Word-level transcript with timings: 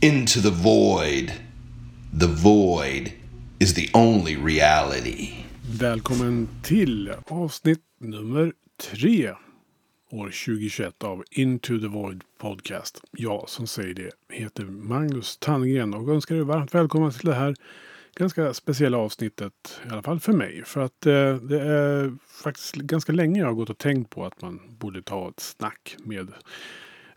into 0.00 0.40
the 0.40 0.50
void. 0.50 1.32
The 2.12 2.26
void 2.26 3.12
is 3.58 3.74
the 3.74 3.90
only 3.94 4.36
reality. 4.36 5.28
Välkommen 5.80 6.48
till 6.62 7.12
avsnitt 7.26 7.80
nummer 8.00 8.52
tre. 8.92 9.34
År 10.10 10.26
2021 10.46 11.04
av 11.04 11.24
Into 11.30 11.80
the 11.80 11.86
Void 11.86 12.24
Podcast. 12.38 13.02
Jag 13.10 13.48
som 13.48 13.66
säger 13.66 13.94
det 13.94 14.10
heter 14.34 14.64
Magnus 14.64 15.36
Tandgren 15.36 15.94
och 15.94 16.08
önskar 16.08 16.34
er 16.34 16.40
varmt 16.40 16.74
välkomna 16.74 17.10
till 17.10 17.26
det 17.28 17.34
här 17.34 17.54
ganska 18.14 18.54
speciella 18.54 18.98
avsnittet. 18.98 19.80
I 19.86 19.92
alla 19.92 20.02
fall 20.02 20.20
för 20.20 20.32
mig. 20.32 20.62
För 20.66 20.80
att 20.80 21.06
eh, 21.06 21.34
det 21.34 21.60
är 21.60 22.16
faktiskt 22.42 22.74
ganska 22.74 23.12
länge 23.12 23.40
jag 23.40 23.46
har 23.46 23.54
gått 23.54 23.70
och 23.70 23.78
tänkt 23.78 24.10
på 24.10 24.24
att 24.24 24.42
man 24.42 24.60
borde 24.78 25.02
ta 25.02 25.28
ett 25.28 25.40
snack 25.40 25.96
med 25.98 26.32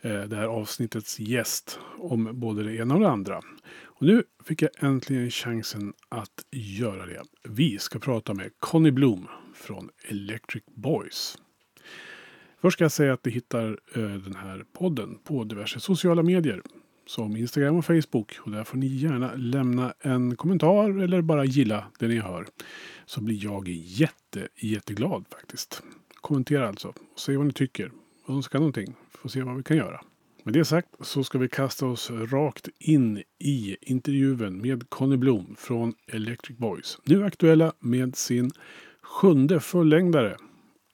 Eh, 0.02 0.22
det 0.22 0.36
här 0.36 0.48
avsnittets 0.48 1.20
gäst 1.20 1.80
om 2.00 2.30
både 2.34 2.64
det 2.64 2.76
ena 2.76 2.94
och 2.94 3.00
det 3.00 3.10
andra. 3.10 3.42
Och 3.84 4.06
nu 4.06 4.24
fick 4.44 4.62
jag 4.62 4.70
äntligen 4.80 5.32
chansen 5.32 5.94
att 6.10 6.46
göra 6.52 7.06
det. 7.06 7.22
Vi 7.44 7.80
ska 7.80 8.00
prata 8.00 8.34
med 8.34 8.52
Conny 8.60 8.92
Bloom 8.92 9.28
från 9.56 9.90
Electric 10.04 10.64
Boys. 10.76 11.38
Först 12.62 12.74
ska 12.78 12.84
jag 12.84 12.92
säga 12.92 13.14
att 13.14 13.26
ni 13.26 13.32
hittar 13.32 13.80
eh, 13.96 14.02
den 14.02 14.36
här 14.36 14.66
podden 14.74 15.18
på 15.24 15.44
diverse 15.44 15.80
sociala 15.80 16.24
medier. 16.24 16.62
Som 17.06 17.38
Instagram 17.38 17.76
och 17.76 17.86
Facebook. 17.86 18.40
Och 18.40 18.52
där 18.52 18.64
får 18.64 18.78
ni 18.78 18.88
gärna 18.88 19.34
lämna 19.36 19.94
en 20.00 20.36
kommentar 20.36 21.04
eller 21.04 21.22
bara 21.22 21.46
gilla 21.46 21.86
det 22.00 22.08
ni 22.08 22.20
hör. 22.20 22.48
Så 23.06 23.22
blir 23.22 23.44
jag 23.44 23.68
jätte, 23.70 24.48
jätteglad 24.56 25.26
faktiskt. 25.30 25.84
Kommentera 26.22 26.68
alltså. 26.68 26.88
Och 26.88 27.20
säg 27.20 27.38
vad 27.38 27.46
ni 27.46 27.54
tycker. 27.54 27.92
Önska 28.28 28.58
någonting. 28.58 28.96
Får 29.22 29.30
se 29.30 29.42
vad 29.42 29.58
vi 29.58 29.64
kan 29.64 29.78
göra. 29.78 30.02
Med 30.44 30.54
det 30.54 30.66
sagt 30.66 30.90
så 31.00 31.24
ska 31.24 31.38
vi 31.38 31.50
kasta 31.50 31.86
oss 31.86 32.12
rakt 32.12 32.70
in 32.80 33.24
i 33.40 33.78
intervjun 33.82 34.62
med 34.62 34.90
Conny 34.90 35.18
Blom 35.18 35.56
från 35.58 35.94
Electric 36.08 36.58
Boys. 36.58 36.98
Nu 37.04 37.26
aktuella 37.26 37.74
med 37.80 38.16
sin 38.16 38.52
sjunde 39.02 39.60
fullängdare 39.60 40.38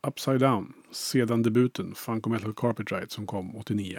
Upside 0.08 0.39
Down 0.39 0.73
sedan 0.92 1.44
debuten 1.44 1.95
Funk 1.95 2.28
Metal 2.28 2.53
Carpet 2.53 2.92
Ride 2.92 3.09
som 3.09 3.25
kom 3.28 3.55
89. 3.55 3.98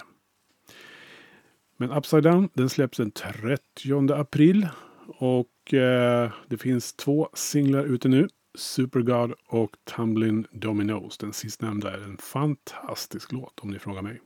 Men 1.77 1.91
Upside 1.91 2.23
Down 2.23 2.49
den 2.55 2.69
släpps 2.69 2.97
den 2.99 3.11
30 3.11 4.13
april 4.13 4.69
och 5.07 5.75
eh, 5.75 6.33
det 6.49 6.57
finns 6.57 6.93
två 6.93 7.29
singlar 7.35 7.85
ute 7.85 8.09
nu. 8.09 8.29
Supergod 8.55 9.35
och 9.49 9.71
Tumbling 9.97 10.47
Dominoes. 10.53 11.19
Den 11.19 11.33
sistnämnda 11.33 11.95
är 11.95 11.99
en 11.99 12.17
fantastisk 12.17 13.33
låt 13.33 13.61
om 13.61 13.71
ni 13.71 13.79
frågar 13.79 14.03
mig. 14.03 14.21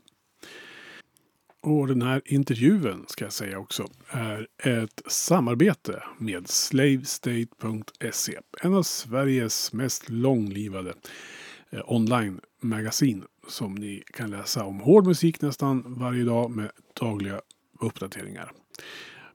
Och 1.62 1.86
den 1.86 2.02
här 2.02 2.22
intervjun 2.24 3.04
ska 3.08 3.24
jag 3.24 3.32
säga 3.32 3.58
också 3.58 3.86
är 4.08 4.48
ett 4.58 5.02
samarbete 5.06 6.02
med 6.18 6.48
Slavestate.se. 6.48 8.38
En 8.62 8.74
av 8.74 8.82
Sveriges 8.82 9.72
mest 9.72 10.10
långlivade 10.10 10.94
eh, 11.70 11.80
online-magasin 11.86 13.24
som 13.48 13.74
ni 13.74 14.02
kan 14.12 14.30
läsa 14.30 14.64
om 14.64 14.80
hård 14.80 15.06
musik 15.06 15.40
nästan 15.40 15.94
varje 15.98 16.24
dag 16.24 16.50
med 16.50 16.70
dagliga 17.00 17.40
uppdateringar. 17.80 18.52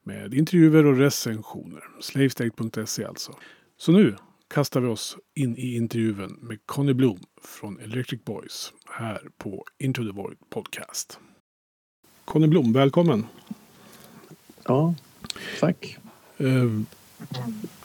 Med 0.04 0.34
intervjuer 0.34 0.86
och 0.86 0.98
recensioner. 0.98 1.84
Slavestate.se 2.02 3.06
alltså. 3.06 3.36
Så 3.78 3.92
nu 3.92 4.16
kastar 4.48 4.82
vi 4.82 4.88
oss 4.88 5.18
in 5.36 5.58
i 5.58 5.76
intervjun 5.76 6.38
med 6.42 6.58
Conny 6.66 6.94
Blom 6.94 7.20
från 7.42 7.80
Electric 7.80 8.24
Boys 8.24 8.74
här 8.86 9.22
på 9.38 9.64
Into 9.80 10.04
the 10.04 10.12
Void 10.12 10.38
Podcast. 10.50 11.20
Conny 12.26 12.48
Blom, 12.48 12.74
välkommen! 12.74 13.26
Ja, 14.64 14.96
tack! 15.60 15.98
Uh, 16.42 16.82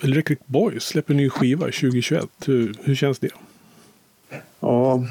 Electric 0.00 0.38
Boys 0.46 0.84
släpper 0.84 1.14
ny 1.14 1.30
skiva 1.30 1.64
2021. 1.64 2.28
Hur, 2.46 2.76
hur 2.80 2.94
känns 2.94 3.18
det? 3.18 3.30
Ja, 4.60 5.06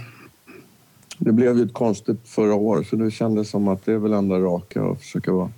det 1.17 1.31
blev 1.31 1.57
ju 1.57 1.63
ett 1.63 1.73
konstigt 1.73 2.27
förra 2.27 2.53
år 2.55 2.83
så 2.83 2.95
det 2.95 3.11
kändes 3.11 3.49
som 3.49 3.67
att 3.67 3.85
det 3.85 3.93
är 3.93 3.97
väl 3.97 4.13
enda 4.13 4.39
raka 4.39 4.83
att 4.83 4.99
försöka 4.99 5.31
vara, 5.31 5.51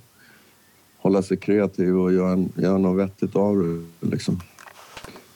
hålla 0.96 1.22
sig 1.22 1.36
kreativ 1.36 1.98
och 1.98 2.12
göra, 2.12 2.44
göra 2.56 2.78
något 2.78 2.98
vettigt 2.98 3.36
av 3.36 3.56
det. 3.56 4.06
Liksom. 4.10 4.40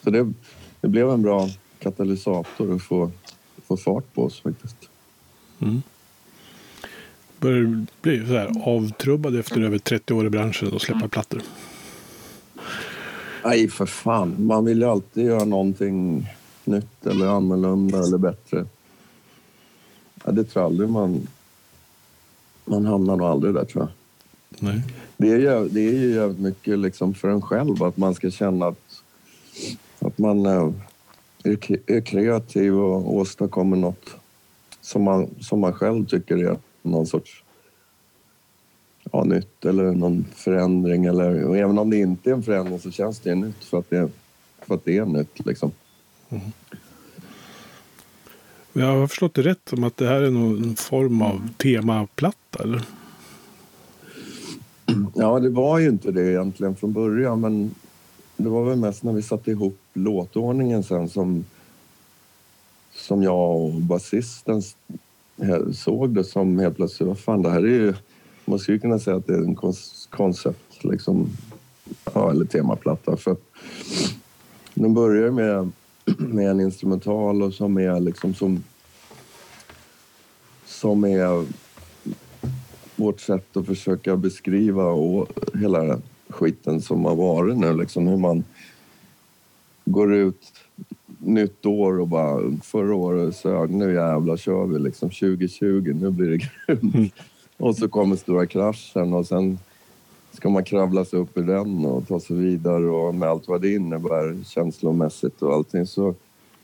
Så 0.09 0.13
det, 0.13 0.33
det 0.81 0.89
blev 0.89 1.11
en 1.11 1.23
bra 1.23 1.49
katalysator 1.79 2.75
att 2.75 2.83
få, 2.83 3.11
få 3.67 3.77
fart 3.77 4.15
på 4.15 4.23
oss 4.23 4.41
faktiskt. 4.41 4.77
Mm. 5.59 5.83
Börjar 7.41 7.87
bli 8.03 8.27
så 8.27 8.33
här 8.33 8.53
avtrubbad 8.65 9.39
efter 9.39 9.61
över 9.61 9.79
30 9.79 10.15
år 10.15 10.27
i 10.27 10.31
branschen 10.31 10.73
och 10.73 10.83
släppa 10.83 11.09
plattor? 11.09 11.43
Nej, 13.45 13.69
för 13.69 13.87
fan. 13.87 14.47
Man 14.47 14.65
vill 14.65 14.79
ju 14.79 14.85
alltid 14.85 15.27
göra 15.27 15.45
någonting 15.45 16.29
nytt 16.65 17.07
eller 17.07 17.27
annorlunda 17.27 17.99
eller 17.99 18.19
bättre. 18.19 18.67
Ja, 20.25 20.33
det 20.33 20.45
tror 20.45 20.63
jag 20.63 20.71
aldrig 20.71 20.89
man... 20.89 21.27
Man 22.65 22.87
hamnar 22.87 23.17
nog 23.17 23.27
aldrig 23.27 23.55
där, 23.55 23.65
tror 23.65 23.85
jag. 23.85 23.91
Nej. 24.69 24.83
Det 25.17 25.31
är 25.31 25.39
ju, 25.39 25.69
det 25.69 25.81
är 25.81 25.93
ju 25.93 26.15
jävligt 26.15 26.41
mycket 26.41 26.79
liksom 26.79 27.15
för 27.15 27.29
en 27.29 27.43
själv 27.43 27.83
att 27.83 27.97
man 27.97 28.15
ska 28.15 28.31
känna 28.31 28.67
att, 28.67 29.03
att 30.19 30.23
man 30.23 30.47
är, 30.47 30.73
är 31.87 32.01
kreativ 32.01 32.75
och 32.75 33.15
åstadkommer 33.15 33.77
något 33.77 34.17
som 34.81 35.03
man, 35.03 35.29
som 35.41 35.61
man 35.61 35.73
själv 35.73 36.07
tycker 36.07 36.37
är 36.37 36.59
någon 36.83 37.07
sorts 37.07 37.45
ja, 39.13 39.25
nytt 39.25 39.65
eller 39.65 39.93
någon 39.93 40.27
förändring. 40.35 41.05
Eller, 41.05 41.45
och 41.45 41.57
även 41.57 41.79
om 41.79 41.91
det 41.91 41.97
inte 41.97 42.31
är 42.31 42.35
en 42.35 42.43
förändring 42.43 42.79
så 42.79 42.91
känns 42.91 43.21
det 43.21 43.35
nytt 43.35 43.65
för 43.65 43.79
att 43.79 43.91
det, 43.91 44.09
för 44.63 44.75
att 44.75 44.85
det 44.85 44.97
är 44.97 45.05
nytt. 45.05 45.47
Liksom. 45.47 45.71
Mm. 46.29 46.45
Jag 48.73 48.87
har 48.87 49.07
förstått 49.07 49.35
det 49.35 49.43
rätt 49.43 49.69
som 49.69 49.85
att 49.85 49.97
det 49.97 50.07
här 50.07 50.21
är 50.21 50.31
någon 50.31 50.77
form 50.77 51.23
av 51.23 51.49
temaplatta, 51.57 52.63
eller? 52.63 52.83
Ja, 55.15 55.41
det 55.41 55.51
var 55.51 55.79
ju 55.79 55.89
inte 55.89 56.11
det 56.11 56.31
egentligen 56.31 56.77
från 56.77 56.93
början, 56.93 57.41
men 57.41 57.75
det 58.37 58.49
var 58.49 58.65
väl 58.65 58.79
mest 58.79 59.03
när 59.03 59.13
vi 59.13 59.23
satte 59.23 59.51
ihop 59.51 59.79
låtordningen 59.99 60.83
sen 60.83 61.09
som, 61.09 61.45
som 62.93 63.23
jag 63.23 63.57
och 63.57 63.73
basisten 63.73 64.63
såg 65.73 66.15
det 66.15 66.25
som 66.25 66.59
helt 66.59 66.77
plötsligt, 66.77 67.09
vad 67.09 67.19
fan, 67.19 67.43
det 67.43 67.51
här 67.51 67.63
är 67.63 67.67
ju... 67.67 67.95
Man 68.45 68.59
skulle 68.59 68.79
kunna 68.79 68.99
säga 68.99 69.17
att 69.17 69.27
det 69.27 69.35
är 69.35 69.43
en 69.43 69.57
koncept, 70.11 70.85
liksom, 70.85 71.29
ja, 72.15 72.31
eller 72.31 72.45
temaplatta. 72.45 73.17
För 73.17 73.37
de 74.75 74.95
börjar 74.95 75.31
med, 75.31 75.71
med 76.19 76.51
en 76.51 76.61
instrumental 76.61 77.43
och 77.43 77.55
som 77.55 77.79
är 77.79 78.01
liksom 78.01 78.35
som... 78.35 78.65
Som 80.67 81.05
är 81.05 81.47
vårt 82.97 83.21
sätt 83.21 83.57
att 83.57 83.67
försöka 83.67 84.17
beskriva 84.17 84.85
och 84.85 85.29
hela 85.55 86.01
skiten 86.29 86.81
som 86.81 87.05
har 87.05 87.17
varit 87.17 87.57
nu. 87.57 87.77
Liksom 87.77 88.07
hur 88.07 88.17
man 88.17 88.45
går 89.91 90.15
ut 90.15 90.53
nytt 91.19 91.67
år 91.67 92.01
och 92.01 92.09
bara 92.09 92.53
förra 92.63 92.95
året 92.95 93.37
sög, 93.37 93.71
nu 93.71 93.95
jävlar 93.95 94.37
kör 94.37 94.67
vi 94.67 94.79
liksom 94.79 95.11
2020, 95.11 95.93
nu 96.01 96.11
blir 96.11 96.31
det 96.31 96.37
grymt. 96.37 96.95
Mm. 96.95 97.09
Och 97.57 97.77
så 97.77 97.89
kommer 97.89 98.17
stora 98.17 98.47
kraschen 98.47 99.13
och 99.13 99.27
sen 99.27 99.59
ska 100.33 100.49
man 100.49 100.65
kravla 100.65 101.05
sig 101.05 101.19
upp 101.19 101.39
ur 101.39 101.43
den 101.43 101.85
och 101.85 102.09
ta 102.09 102.21
sig 102.21 102.37
vidare 102.37 102.87
och 102.87 103.15
med 103.15 103.29
allt 103.29 103.49
vad 103.49 103.63
det 103.63 103.75
innebär 103.75 104.45
känslomässigt 104.45 105.43
och 105.43 105.55
allting 105.55 105.87
så, 105.87 106.15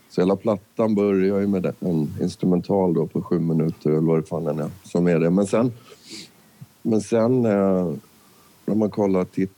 så 0.09 0.21
hela 0.21 0.35
plattan 0.35 0.95
börjar 0.95 1.39
ju 1.39 1.47
med 1.47 1.73
en 1.79 2.13
instrumental 2.21 2.93
då 2.93 3.07
på 3.07 3.21
sju 3.21 3.39
minuter 3.39 3.89
eller 3.89 4.01
vad 4.01 4.19
det 4.19 4.27
fan 4.27 4.47
är 4.47 4.69
som 4.83 5.07
är 5.07 5.19
det. 5.19 5.29
Men 5.29 5.45
sen, 5.45 5.71
men 6.81 7.01
sen 7.01 7.45
eh, 7.45 7.93
när 8.65 8.75
man 8.75 8.89
kollar 8.89 9.25
tit 9.25 9.54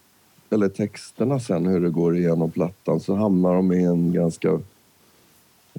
eller 0.50 0.70
texterna 0.70 1.40
sen 1.40 1.66
hur 1.66 1.82
det 1.82 1.90
går 1.90 2.18
igenom 2.18 2.52
plattan 2.52 3.00
så 3.00 3.16
hamnar 3.16 3.56
de 3.56 3.72
i 3.72 3.84
en 3.84 4.14
ganska 4.14 4.60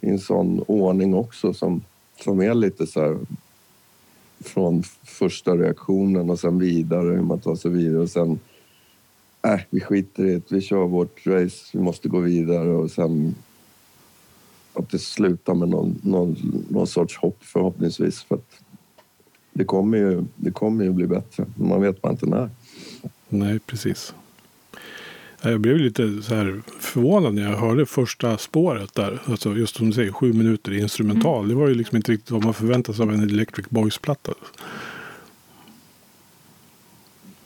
i 0.03 0.09
en 0.09 0.19
sån 0.19 0.65
ordning 0.67 1.15
också 1.15 1.55
som, 1.55 1.83
som 2.25 2.41
är 2.41 2.55
lite 2.55 2.87
så 2.87 3.01
här 3.01 3.19
från 4.41 4.83
första 5.05 5.57
reaktionen 5.57 6.31
och 6.31 6.41
sen 6.41 6.59
vidare, 6.59 7.09
hur 7.09 7.23
man 7.23 7.41
tar 7.41 7.55
sig 7.55 7.71
vidare 7.71 8.03
och 8.03 8.11
sen 8.11 8.39
äh, 9.43 9.61
vi 9.71 9.81
skiter 9.81 10.25
i 10.25 10.35
det, 10.35 10.53
vi 10.53 10.61
kör 10.61 10.87
vårt 10.87 11.27
race, 11.27 11.71
vi 11.73 11.81
måste 11.81 12.09
gå 12.09 12.21
vidare 12.21 12.69
och 12.69 12.91
sen 12.91 13.35
att 14.73 14.91
det 14.91 14.99
slutar 14.99 15.55
med 15.55 15.69
någon, 15.69 16.01
någon, 16.03 16.37
någon 16.69 16.87
sorts 16.87 17.17
hopp 17.17 17.39
förhoppningsvis 17.41 18.23
för 18.23 18.35
att 18.35 18.61
det 19.53 19.65
kommer 19.65 19.99
ju, 19.99 20.25
det 20.37 20.51
kommer 20.51 20.85
ju 20.85 20.93
bli 20.93 21.07
bättre, 21.07 21.47
men 21.57 21.69
man 21.69 21.81
vet 21.81 22.03
bara 22.03 22.13
inte 22.13 22.27
när. 22.27 22.51
Nej, 23.29 23.59
precis. 23.59 24.15
Jag 25.43 25.61
blev 25.61 25.77
lite 25.77 26.23
så 26.23 26.35
här 26.35 26.63
förvånad 26.81 27.35
när 27.35 27.43
jag 27.43 27.59
hörde 27.59 27.87
första 27.87 28.39
spåret 28.39 28.95
där. 28.95 29.23
Alltså 29.25 29.55
just 29.55 29.77
som 29.77 29.87
du 29.87 29.93
säger, 29.93 30.13
sju 30.13 30.33
minuter 30.33 30.73
instrumental. 30.73 31.45
Mm. 31.45 31.49
Det 31.49 31.55
var 31.55 31.69
ju 31.69 31.75
liksom 31.75 31.97
inte 31.97 32.13
riktigt 32.13 32.31
vad 32.31 32.45
man 32.45 32.55
förväntar 32.55 32.93
sig 32.93 33.03
av 33.03 33.13
en 33.13 33.23
Electric 33.23 33.69
Boys-platta. 33.69 34.33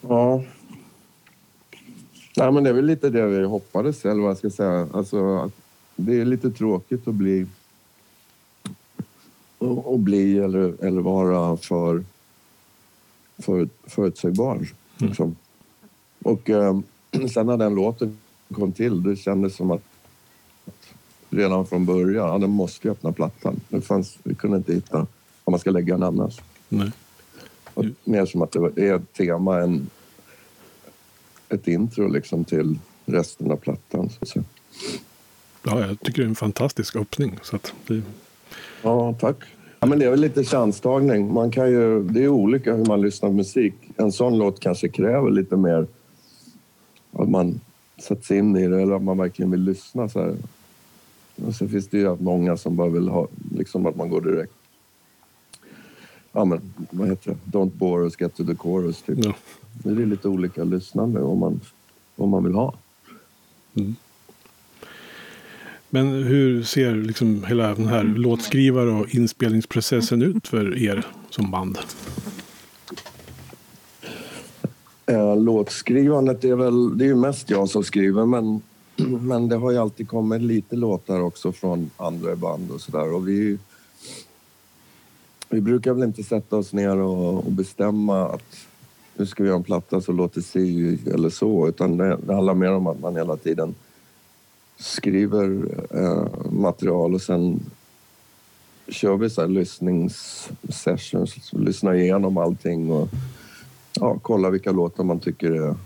Ja, 0.01 0.43
Nej, 2.37 2.53
men 2.53 2.65
det 2.65 2.71
är 2.71 2.75
väl 2.75 2.85
lite 2.85 3.11
det 3.11 3.27
vi 3.27 3.45
hoppades, 3.45 4.05
eller 4.05 4.23
vad 4.23 4.31
jag 4.31 4.39
ska 4.39 4.51
säga. 4.51 4.89
Alltså, 4.93 5.51
det 5.97 6.21
är 6.21 6.25
lite 6.25 6.51
tråkigt 6.51 7.09
att 7.09 7.15
bli 7.15 7.47
att 9.87 10.01
bli 10.01 10.39
eller, 10.39 10.85
eller 10.85 11.01
vara 11.01 11.57
för, 11.57 12.05
för 13.39 13.69
förutsägbar. 13.87 14.67
Liksom. 14.97 15.37
Och 16.23 16.51
eh, 16.51 16.81
sen 17.35 17.47
när 17.47 17.57
den 17.57 17.75
låten 17.75 18.19
kom 18.55 18.73
till, 18.73 19.03
det 19.03 19.17
kändes 19.17 19.57
som 19.57 19.71
att 19.71 19.83
redan 21.31 21.67
från 21.67 21.87
början, 21.87 22.29
ja, 22.29 22.39
den 22.39 22.51
måste 22.51 22.89
ju 22.89 22.93
öppna 22.93 23.13
plattan. 23.13 23.61
Det 23.69 23.81
fanns, 23.81 24.19
vi 24.23 24.35
kunde 24.35 24.57
inte 24.57 24.75
hitta 24.75 24.97
vad 25.45 25.53
man 25.53 25.59
ska 25.61 25.71
lägga 25.71 25.95
den 25.95 26.03
annars. 26.03 26.41
Nej. 26.69 26.91
Och 27.75 27.85
mer 28.05 28.27
som 28.27 28.43
att 28.43 28.53
det 28.53 28.59
var- 28.59 28.79
är 28.79 28.95
ett 28.95 29.13
tema, 29.13 29.61
en, 29.61 29.91
ett 31.49 31.69
intro 31.69 32.09
liksom 32.09 32.45
till 32.45 32.79
resten 33.07 33.51
av 33.51 33.57
plattan. 33.57 34.09
Så. 34.23 34.43
Ja, 35.65 35.81
jag 35.87 36.01
tycker 36.01 36.23
det 36.23 36.27
är 36.27 36.29
en 36.29 36.35
fantastisk 36.35 36.97
öppning. 36.97 37.39
Så 37.43 37.57
att 37.57 37.75
det, 37.87 38.03
Ja, 38.83 39.15
tack. 39.21 39.37
Ja, 39.81 39.87
men 39.87 39.99
det 39.99 40.05
är 40.05 40.11
väl 40.11 40.21
lite 40.21 40.45
chanstagning. 40.45 41.33
Man 41.35 41.51
kan 41.51 41.71
ju, 41.71 42.03
det 42.03 42.25
är 42.25 42.29
olika 42.29 42.75
hur 42.75 42.85
man 42.85 43.01
lyssnar 43.01 43.29
på 43.29 43.35
musik. 43.35 43.75
En 43.97 44.13
sån 44.13 44.39
låt 44.39 44.61
kanske 44.61 44.89
kräver 44.89 45.31
lite 45.31 45.57
mer 45.57 45.87
att 47.13 47.29
man 47.29 47.61
sätts 47.99 48.31
in 48.31 48.57
i 48.57 48.69
det 48.69 48.83
eller 48.83 48.95
att 48.95 49.03
man 49.03 49.19
verkligen 49.19 49.51
vill 49.51 49.63
lyssna. 49.63 50.09
Så 50.09 50.21
här. 50.21 50.37
Och 51.47 51.55
sen 51.55 51.69
finns 51.69 51.89
det 51.89 51.99
ju 51.99 52.17
många 52.17 52.57
som 52.57 52.77
bara 52.77 52.89
vill 52.89 53.09
ha 53.09 53.29
liksom 53.55 53.87
att 53.87 53.97
man 53.97 54.09
går 54.09 54.21
direkt. 54.21 54.53
Ja, 56.33 56.45
men 56.45 56.61
vad 56.91 57.09
heter 57.09 57.31
det? 57.31 57.59
Don't 57.59 57.71
bore 57.71 58.05
us, 58.05 58.21
get 58.21 58.37
to 58.37 58.45
the 58.45 58.55
chorus. 58.55 59.03
Typ. 59.03 59.25
ja. 59.25 59.35
Det 59.73 60.03
är 60.03 60.07
lite 60.07 60.29
olika 60.29 60.65
lyssnande 60.65 61.23
om 61.23 61.39
man, 61.39 61.61
om 62.17 62.31
man 62.31 62.45
vill 62.45 62.55
ha. 62.55 62.75
Men 65.91 66.07
hur 66.07 66.63
ser 66.63 66.95
liksom 66.95 67.45
hela 67.45 67.75
den 67.75 67.87
här 67.87 68.05
låtskrivare 68.05 68.91
och 68.91 69.15
inspelningsprocessen 69.15 70.23
ut 70.23 70.49
för 70.49 70.83
er 70.83 71.07
som 71.31 71.51
band? 71.51 71.79
Låtskrivandet 75.35 76.45
är 76.45 76.55
väl, 76.55 76.99
det 76.99 77.05
är 77.05 77.09
ju 77.09 77.15
mest 77.15 77.51
jag 77.51 77.69
som 77.69 77.85
skriver 77.85 78.27
men, 78.27 78.61
men 79.27 79.49
det 79.49 79.57
har 79.57 79.71
ju 79.71 79.79
alltid 79.79 80.09
kommit 80.09 80.43
lite 80.43 80.77
låtar 80.77 81.21
också 81.21 81.53
från 81.53 81.91
andra 81.97 82.37
band 82.37 82.71
och 82.71 82.81
sådär. 82.81 83.15
Och 83.15 83.29
vi 83.29 83.59
vi 85.53 85.61
brukar 85.61 85.93
väl 85.93 86.03
inte 86.03 86.23
sätta 86.23 86.57
oss 86.57 86.73
ner 86.73 86.97
och, 86.97 87.47
och 87.47 87.53
bestämma 87.53 88.29
att 88.29 88.57
nu 89.17 89.27
ska 89.27 89.43
vi 89.43 89.49
göra 89.49 89.59
en 89.59 89.65
platta 89.65 90.01
så 90.01 90.13
låter 90.13 90.41
si 90.41 90.99
eller 91.15 91.31
så 91.31 91.69
utan 91.69 91.97
det, 91.97 92.19
det 92.27 92.35
handlar 92.35 92.55
mer 92.55 92.73
om 92.73 92.87
att 92.87 93.01
man 93.01 93.17
hela 93.17 93.37
tiden 93.37 93.75
skriver 94.77 95.65
eh, 95.91 96.27
material 96.51 97.15
och 97.15 97.23
sen 97.23 97.61
kör 98.89 99.17
vi 99.17 99.31
så 99.31 99.41
här 99.41 99.49
lyssningssessions, 99.49 101.53
lyssnar 101.53 101.95
igenom 101.95 102.37
allting 102.37 102.91
och 102.91 103.09
ja, 103.95 104.19
kolla 104.23 104.51
vilka 104.51 104.73
låtar 104.73 105.05
man 105.05 105.21
tycker 105.21 105.51
är, 105.51 105.77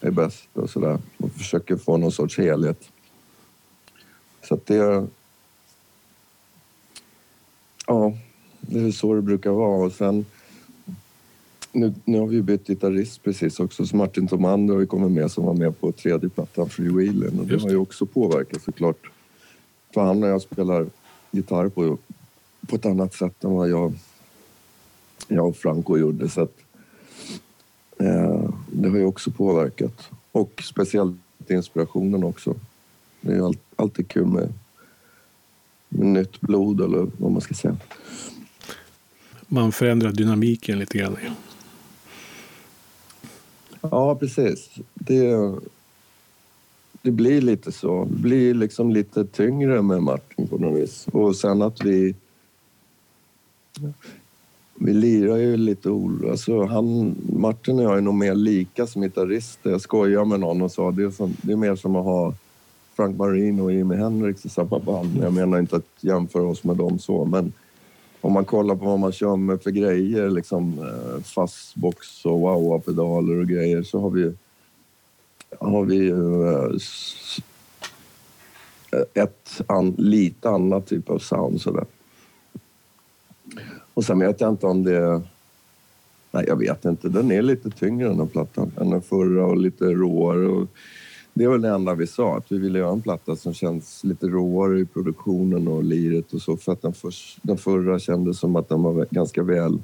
är 0.00 0.10
bäst 0.10 0.48
och 0.52 0.70
sådär. 0.70 0.98
Och 1.16 1.30
försöker 1.32 1.76
få 1.76 1.96
någon 1.96 2.12
sorts 2.12 2.38
helhet. 2.38 2.88
Så 4.48 4.54
att 4.54 4.66
det... 4.66 5.06
Ja, 7.86 8.12
det 8.60 8.80
är 8.80 8.90
så 8.90 9.14
det 9.14 9.22
brukar 9.22 9.50
vara. 9.50 9.86
Och 9.86 9.92
sen... 9.92 10.26
Nu, 11.74 11.94
nu 12.04 12.18
har 12.18 12.26
vi 12.26 12.42
bytt 12.42 12.66
gitarrist 12.66 13.22
precis 13.22 13.60
också, 13.60 13.86
så 13.86 13.96
Martin 13.96 14.28
Tomander 14.28 14.74
har 14.74 14.80
ju 14.80 14.86
kommit 14.86 15.10
med 15.10 15.30
som 15.30 15.44
var 15.44 15.54
med 15.54 15.80
på 15.80 15.92
tredje 15.92 16.28
plattan 16.28 16.68
Freewheeling 16.68 17.40
och 17.40 17.46
det 17.46 17.60
har 17.60 17.70
ju 17.70 17.76
också 17.76 18.06
påverkat 18.06 18.62
såklart. 18.62 19.10
För 19.94 20.00
han 20.00 20.22
och 20.22 20.28
jag 20.28 20.42
spelar 20.42 20.86
gitarr 21.30 21.68
på, 21.68 21.98
på 22.68 22.76
ett 22.76 22.86
annat 22.86 23.14
sätt 23.14 23.44
än 23.44 23.52
vad 23.52 23.68
jag, 23.68 23.92
jag 25.28 25.48
och 25.48 25.56
Franco 25.56 25.96
gjorde. 25.96 26.28
Så 26.28 26.40
att, 26.40 26.61
det 28.66 28.88
har 28.88 28.96
ju 28.96 29.04
också 29.04 29.30
påverkat. 29.30 30.08
Och 30.32 30.62
speciellt 30.64 31.16
inspirationen 31.48 32.24
också. 32.24 32.54
Det 33.20 33.32
är 33.32 33.36
ju 33.36 33.44
all, 33.44 33.56
alltid 33.76 34.08
kul 34.08 34.26
med, 34.26 34.52
med 35.88 36.06
nytt 36.06 36.40
blod 36.40 36.80
eller 36.80 37.06
vad 37.18 37.32
man 37.32 37.40
ska 37.40 37.54
säga. 37.54 37.76
Man 39.46 39.72
förändrar 39.72 40.12
dynamiken 40.12 40.78
lite 40.78 40.98
grann. 40.98 41.16
ja. 41.24 41.32
Ja, 43.90 44.14
precis. 44.14 44.70
Det, 44.94 45.54
det 47.02 47.10
blir 47.10 47.40
lite 47.40 47.72
så. 47.72 48.04
Det 48.04 48.16
blir 48.16 48.54
liksom 48.54 48.90
lite 48.90 49.24
tyngre 49.24 49.82
med 49.82 50.02
Martin 50.02 50.48
på 50.48 50.58
något 50.58 50.82
vis. 50.82 51.06
Och 51.12 51.36
sen 51.36 51.62
att 51.62 51.84
vi... 51.84 52.14
Vi 54.74 54.92
lirar 54.92 55.36
ju 55.36 55.56
lite 55.56 55.90
ol... 55.90 56.30
Alltså 56.30 56.64
han, 56.64 57.16
Martin 57.32 57.78
och 57.78 57.84
jag 57.84 57.96
är 57.96 58.00
nog 58.00 58.14
mer 58.14 58.34
lika 58.34 58.86
som 58.86 59.02
gitarrister. 59.02 59.70
Jag 59.70 59.80
skojar 59.80 60.24
med 60.24 60.40
någon 60.40 60.62
och 60.62 60.72
sa 60.72 60.90
det 60.90 61.02
är, 61.02 61.10
som, 61.10 61.36
det 61.42 61.52
är 61.52 61.56
mer 61.56 61.76
som 61.76 61.96
att 61.96 62.04
ha 62.04 62.34
Frank 62.96 63.16
Marino 63.16 63.62
och 63.62 63.72
Jimi 63.72 63.96
Hendrix 63.96 64.46
i 64.46 64.48
samma 64.48 64.78
band. 64.78 65.18
Jag 65.22 65.32
menar 65.32 65.58
inte 65.58 65.76
att 65.76 65.88
jämföra 66.00 66.42
oss 66.42 66.64
med 66.64 66.76
dem 66.76 66.98
så, 66.98 67.24
men 67.24 67.52
om 68.20 68.32
man 68.32 68.44
kollar 68.44 68.76
på 68.76 68.84
vad 68.84 68.98
man 68.98 69.12
kör 69.12 69.36
med 69.36 69.62
för 69.62 69.70
grejer, 69.70 70.30
liksom 70.30 70.78
eh, 70.78 71.22
fastbox 71.22 72.24
och 72.24 72.40
wah-wah-pedaler 72.40 73.40
och 73.40 73.48
grejer, 73.48 73.82
så 73.82 74.00
har 74.00 74.10
vi, 74.10 74.32
har 75.58 75.84
vi 75.84 75.94
ju 75.94 76.46
eh, 76.48 76.72
ett 79.14 79.60
an, 79.66 79.94
lite 79.98 80.50
annat 80.50 80.86
typ 80.86 81.10
av 81.10 81.18
sound 81.18 81.60
sådär. 81.60 81.84
Och 83.94 84.04
sen 84.04 84.18
vet 84.18 84.40
jag 84.40 84.50
inte 84.50 84.66
om 84.66 84.82
det... 84.82 85.22
Nej, 86.30 86.44
jag 86.48 86.56
vet 86.56 86.84
inte. 86.84 87.08
Den 87.08 87.32
är 87.32 87.42
lite 87.42 87.70
tyngre 87.70 88.08
den 88.08 88.18
här 88.18 88.26
plattan 88.26 88.72
än 88.80 88.90
den 88.90 89.02
förra 89.02 89.46
och 89.46 89.56
lite 89.56 89.84
råare. 89.84 90.48
Och 90.48 90.68
det 91.34 91.46
var 91.46 91.58
det 91.58 91.68
enda 91.68 91.94
vi 91.94 92.06
sa, 92.06 92.36
att 92.36 92.52
vi 92.52 92.58
ville 92.58 92.78
göra 92.78 92.92
en 92.92 93.02
platta 93.02 93.36
som 93.36 93.54
känns 93.54 94.04
lite 94.04 94.26
råare 94.26 94.80
i 94.80 94.84
produktionen 94.84 95.68
och 95.68 95.84
liret 95.84 96.32
och 96.32 96.42
så. 96.42 96.56
För 96.56 96.72
att 96.72 96.82
den, 96.82 96.92
för, 96.92 97.14
den 97.42 97.58
förra 97.58 97.98
kändes 97.98 98.38
som 98.38 98.56
att 98.56 98.68
den 98.68 98.82
var 98.82 99.06
ganska 99.10 99.42
väl 99.42 99.78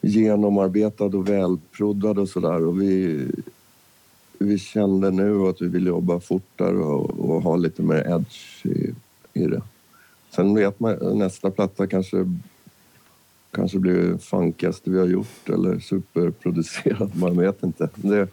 genomarbetad 0.00 1.04
och 1.04 1.28
välproddad 1.28 2.18
och 2.18 2.28
sådär. 2.28 2.64
Och 2.64 2.80
vi, 2.80 3.26
vi 4.38 4.58
kände 4.58 5.10
nu 5.10 5.42
att 5.42 5.62
vi 5.62 5.68
ville 5.68 5.88
jobba 5.88 6.20
fortare 6.20 6.76
och, 6.76 7.10
och 7.10 7.42
ha 7.42 7.56
lite 7.56 7.82
mer 7.82 8.14
edge 8.14 8.66
i, 8.66 8.94
i 9.32 9.46
det. 9.46 9.62
Sen 10.38 10.54
vet 10.54 10.80
man 10.80 11.18
nästa 11.18 11.50
platta 11.50 11.86
kanske 11.86 12.34
kanske 13.50 13.78
blir 13.78 14.18
funkigaste 14.18 14.90
vi 14.90 14.98
har 14.98 15.06
gjort 15.06 15.48
eller 15.48 15.78
superproducerat. 15.78 17.16
Man 17.16 17.38
vet 17.38 17.62
inte. 17.62 17.88
Det, 17.94 18.28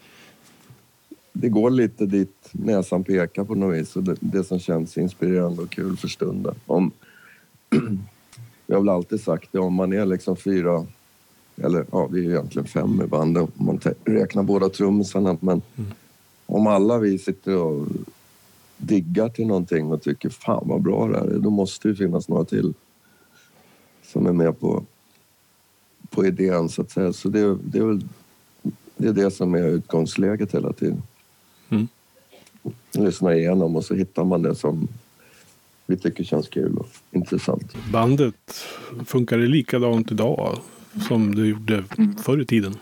det 1.34 1.50
går 1.50 1.70
lite 1.70 2.06
dit 2.06 2.50
näsan 2.52 3.04
pekar 3.04 3.44
på 3.44 3.56
något 3.56 3.76
vis 3.76 3.96
och 3.96 4.04
det, 4.04 4.16
det 4.20 4.44
som 4.44 4.60
känns 4.60 4.98
inspirerande 4.98 5.62
och 5.62 5.70
kul 5.70 5.98
för 5.98 6.08
stunden. 6.08 6.56
Om, 6.66 6.92
jag 8.68 8.76
har 8.76 8.82
väl 8.82 8.90
alltid 8.90 9.22
sagt 9.22 9.50
det, 9.52 9.60
om 9.60 9.74
man 9.74 9.94
är 9.94 10.06
liksom 10.06 10.38
fyra 10.38 10.86
eller 11.56 11.86
ja, 11.92 12.08
vi 12.08 12.26
är 12.26 12.30
egentligen 12.30 12.68
fem 12.68 13.02
i 13.02 13.08
bandet 13.08 13.50
om 13.58 13.66
man 13.66 13.80
räknar 14.06 14.44
båda 14.44 14.70
trummisarna. 14.70 15.38
Men 15.40 15.62
om 16.46 16.68
alla 16.68 16.98
vi 16.98 17.18
sitter 17.18 17.58
och 17.58 17.88
diggar 18.78 19.30
till 19.30 19.48
någonting 19.48 19.92
och 19.92 20.02
tycker 20.02 20.30
fan 20.30 20.64
vad 20.68 20.82
bra 20.82 21.08
det 21.08 21.20
här 21.20 21.28
är, 21.28 21.40
då 21.40 21.50
måste 21.50 21.88
det 21.88 21.96
finnas 21.96 22.30
några 22.30 22.46
till 22.46 22.74
som 24.04 24.26
är 24.26 24.34
med 24.34 24.60
på, 24.60 24.84
på 26.10 26.26
idén 26.26 26.70
så 26.70 26.82
att 26.82 26.92
säga. 26.92 27.14
Så 27.14 27.30
det, 27.30 27.58
det 27.64 27.78
är 27.78 27.84
väl 27.84 28.06
det, 28.98 29.08
är 29.08 29.14
det 29.14 29.32
som 29.32 29.56
är 29.56 29.68
utgångsläget 29.68 30.54
hela 30.54 30.74
tiden. 30.74 31.04
Mm. 31.70 31.88
Lyssna 32.94 33.36
igenom 33.36 33.76
och 33.76 33.86
så 33.86 33.96
hittar 33.96 34.24
man 34.24 34.42
det 34.42 34.56
som 34.56 34.88
vi 35.86 35.98
tycker 35.98 36.24
känns 36.24 36.48
kul 36.48 36.78
och 36.78 36.88
intressant. 37.12 37.76
Bandet, 37.92 38.66
funkar 39.06 39.38
det 39.38 39.48
likadant 39.48 40.12
idag 40.12 40.60
som 41.08 41.36
det 41.36 41.48
gjorde 41.48 41.84
förr 42.24 42.42
i 42.42 42.46
tiden? 42.46 42.76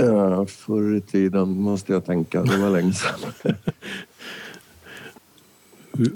Uh, 0.00 0.44
förr 0.44 0.96
i 0.96 1.00
tiden 1.00 1.60
måste 1.60 1.92
jag 1.92 2.04
tänka, 2.04 2.42
det 2.42 2.56
var 2.56 2.70
länge 2.70 2.92
sedan. 2.92 3.54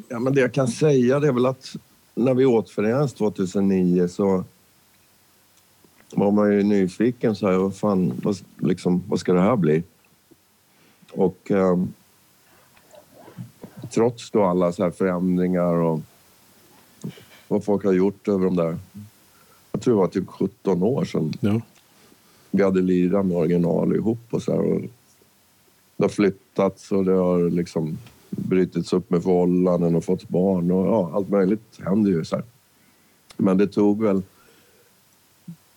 ja, 0.09 0.19
men 0.19 0.35
det 0.35 0.41
jag 0.41 0.53
kan 0.53 0.69
säga 0.69 1.21
det 1.21 1.29
är 1.29 1.33
väl 1.33 1.47
att 1.47 1.77
när 2.15 2.35
vi 2.35 2.47
återförenades 2.47 3.15
2009 3.15 4.09
så 4.09 4.45
var 6.11 6.31
man 6.31 6.53
ju 6.53 6.63
nyfiken 6.63 7.37
så 7.37 7.47
här, 7.47 7.57
vad 7.57 7.77
fan, 7.77 8.21
vad, 8.23 8.37
liksom, 8.59 9.03
vad 9.09 9.21
ska 9.21 9.33
det 9.33 9.41
här 9.41 9.57
bli? 9.57 9.83
Och 11.13 11.51
ehm, 11.51 11.93
trots 13.91 14.31
då 14.31 14.45
alla 14.45 14.73
så 14.73 14.83
här 14.83 14.91
förändringar 14.91 15.75
och 15.75 16.01
vad 17.49 17.65
folk 17.65 17.85
har 17.85 17.93
gjort 17.93 18.29
över 18.29 18.45
de 18.45 18.57
där, 18.57 18.79
jag 19.73 19.83
tror 19.83 19.95
det 19.95 20.01
var 20.01 20.09
typ 20.09 20.29
17 20.29 20.83
år 20.83 21.05
sedan 21.05 21.35
Ja. 21.41 21.61
Vi 22.57 22.63
hade 22.63 22.83
lirat 22.83 23.27
med 23.27 23.37
original 23.37 23.97
ihop 23.97 24.19
och 24.31 24.43
så 24.43 24.53
här. 24.53 24.61
Och 24.61 24.81
det 25.97 26.05
har 26.05 26.09
flyttats 26.09 26.93
och 26.93 27.05
det 27.05 27.13
har 27.13 27.51
liksom 27.51 27.99
brutits 28.31 28.93
upp 28.93 29.11
med 29.11 29.23
förhållanden 29.23 29.95
och 29.95 30.05
fått 30.05 30.29
barn 30.29 30.71
och 30.71 30.87
ja, 30.87 31.11
allt 31.15 31.29
möjligt 31.29 31.81
händer 31.85 32.11
ju 32.11 32.25
så 32.25 32.37
här. 32.37 32.45
Men 33.37 33.59
det 33.59 33.67
tog 33.67 34.03
väl 34.03 34.23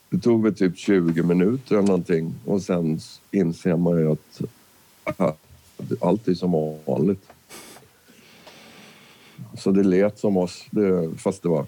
det 0.10 0.20
tog 0.20 0.44
väl 0.44 0.56
typ 0.56 0.78
20 0.78 1.24
minuter 1.24 1.76
eller 1.76 1.88
någonting 1.88 2.36
och 2.46 2.62
sen 2.62 3.00
inser 3.32 3.78
man 3.78 4.00
ju 4.00 4.12
att 4.12 4.42
allt 6.00 6.28
är 6.28 6.34
som 6.34 6.78
vanligt. 6.86 7.30
Så 9.58 9.72
det 9.72 9.84
lät 9.84 10.20
som 10.20 10.38
oss, 10.38 10.66
det, 10.72 11.10
fast 11.18 11.44
det 11.44 11.50
var 11.50 11.66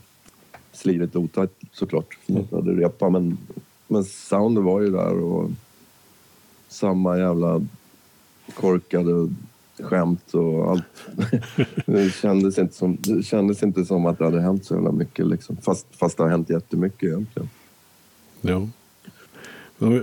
slidigt 0.72 1.16
otajt 1.16 1.52
såklart. 1.72 2.18
Mm. 2.28 2.48
hade 2.52 2.72
repa, 2.72 3.10
men, 3.10 3.38
men 3.90 4.04
soundet 4.04 4.64
var 4.64 4.82
ju 4.82 4.90
där 4.90 5.20
och 5.20 5.50
samma 6.68 7.18
jävla 7.18 7.66
korkade 8.54 9.30
skämt 9.80 10.34
och 10.34 10.72
allt. 10.72 10.84
det, 11.86 12.14
kändes 12.14 12.58
inte 12.58 12.76
som, 12.76 12.98
det 13.00 13.24
kändes 13.24 13.64
inte 13.64 13.86
som 13.86 14.06
att 14.06 14.18
det 14.18 14.26
hade 14.26 14.42
hänt 14.42 14.66
så 14.66 14.74
jävla 14.74 14.92
mycket 14.92 15.28
liksom. 15.28 15.58
Fast, 15.58 15.88
fast 15.92 16.18
det 16.18 16.24
har 16.24 16.30
hänt 16.30 16.50
jättemycket 16.50 17.04
egentligen. 17.04 17.50
Ja. 18.42 18.68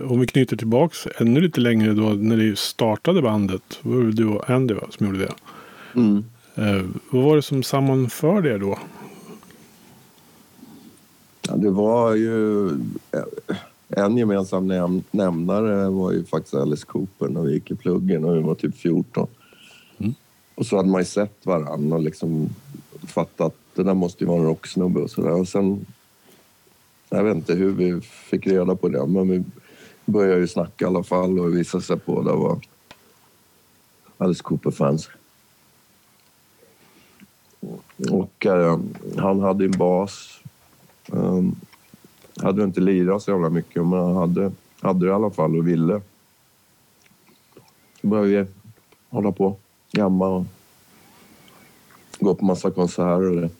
Om 0.08 0.20
vi 0.20 0.26
knyter 0.26 0.56
tillbaks 0.56 1.06
ännu 1.18 1.40
lite 1.40 1.60
längre 1.60 1.94
då 1.94 2.02
när 2.02 2.36
ni 2.36 2.56
startade 2.56 3.22
bandet. 3.22 3.78
Var 3.82 4.02
det 4.02 4.12
du 4.12 4.26
och 4.26 4.50
Andy 4.50 4.74
va, 4.74 4.86
som 4.90 5.06
gjorde 5.06 5.18
det? 5.18 5.32
Mm. 5.94 6.24
Eh, 6.54 6.84
vad 7.10 7.24
var 7.24 7.36
det 7.36 7.42
som 7.42 7.62
sammanförde 7.62 8.54
er 8.54 8.58
då? 8.58 8.78
Ja, 11.48 11.56
det 11.56 11.70
var 11.70 12.14
ju... 12.14 12.70
En 13.88 14.16
gemensam 14.16 14.66
näm 14.66 15.02
nämnare 15.10 15.90
var 15.90 16.12
ju 16.12 16.24
faktiskt 16.24 16.54
Alice 16.54 16.86
Cooper 16.86 17.28
när 17.28 17.40
vi 17.42 17.52
gick 17.52 17.70
i 17.70 17.74
pluggen 17.74 18.24
och 18.24 18.36
vi 18.36 18.40
var 18.40 18.54
typ 18.54 18.76
14. 18.76 19.28
Mm. 19.98 20.14
Och 20.54 20.66
så 20.66 20.76
hade 20.76 20.88
man 20.88 21.00
ju 21.00 21.04
sett 21.04 21.46
varandra 21.46 21.96
och 21.96 22.02
liksom 22.02 22.48
fattat 23.06 23.40
att 23.40 23.56
det 23.74 23.82
där 23.82 23.94
måste 23.94 24.24
ju 24.24 24.28
vara 24.28 24.38
en 24.38 24.46
rocksnubbe 24.46 25.00
och 25.00 25.10
sådär. 25.10 25.32
Och 25.32 25.48
sen... 25.48 25.86
Jag 27.08 27.24
vet 27.24 27.36
inte 27.36 27.54
hur 27.54 27.72
vi 27.72 28.00
fick 28.00 28.46
reda 28.46 28.76
på 28.76 28.88
det, 28.88 29.06
men 29.06 29.28
vi 29.28 29.44
började 30.04 30.40
ju 30.40 30.48
snacka 30.48 30.84
i 30.84 30.88
alla 30.88 31.02
fall 31.02 31.38
och 31.38 31.56
visade 31.56 31.84
sig 31.84 31.98
på 31.98 32.22
det 32.22 32.32
var 32.32 32.60
Alice 34.18 34.42
Cooper-fans. 34.42 35.08
Och 38.10 38.46
eh, 38.46 38.78
han 39.16 39.40
hade 39.40 39.64
en 39.64 39.70
bas. 39.70 40.40
Um, 41.06 41.56
hade 42.42 42.64
inte 42.64 42.80
lirat 42.80 43.22
så 43.22 43.30
jävla 43.30 43.50
mycket, 43.50 43.86
men 43.86 43.98
han 43.98 44.16
hade, 44.16 44.52
hade 44.80 45.06
det 45.06 45.10
i 45.10 45.14
alla 45.14 45.30
fall 45.30 45.58
och 45.58 45.68
ville. 45.68 46.00
Så 48.00 48.06
började 48.06 48.42
vi 48.42 48.46
hålla 49.08 49.32
på, 49.32 49.56
jamma 49.92 50.28
och 50.28 50.44
gå 52.18 52.34
på 52.34 52.44
massa 52.44 52.70
konserter. 52.70 53.30
Och 53.30 53.40
det. 53.40 53.50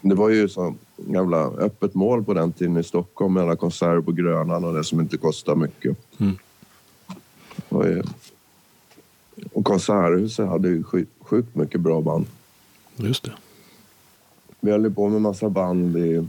det 0.00 0.14
var 0.14 0.28
ju 0.28 0.48
så 0.48 0.74
jävla 0.96 1.46
öppet 1.46 1.94
mål 1.94 2.24
på 2.24 2.34
den 2.34 2.52
tiden 2.52 2.76
i 2.76 2.84
Stockholm 2.84 3.34
med 3.34 3.42
alla 3.42 3.56
konserter 3.56 4.00
på 4.00 4.12
Grönan 4.12 4.64
och 4.64 4.74
det 4.74 4.84
som 4.84 5.00
inte 5.00 5.16
kostar 5.16 5.56
mycket. 5.56 5.98
Mm. 6.20 6.38
Och, 7.68 7.84
och 9.52 9.64
Konserthuset 9.64 10.48
hade 10.48 10.68
ju 10.68 10.84
sjukt 11.20 11.54
mycket 11.54 11.80
bra 11.80 12.00
band. 12.00 12.26
Just 12.96 13.24
det. 13.24 13.32
Vi 14.60 14.70
höll 14.70 14.94
på 14.94 15.08
med 15.08 15.22
massa 15.22 15.48
band 15.48 15.96
i, 15.96 16.26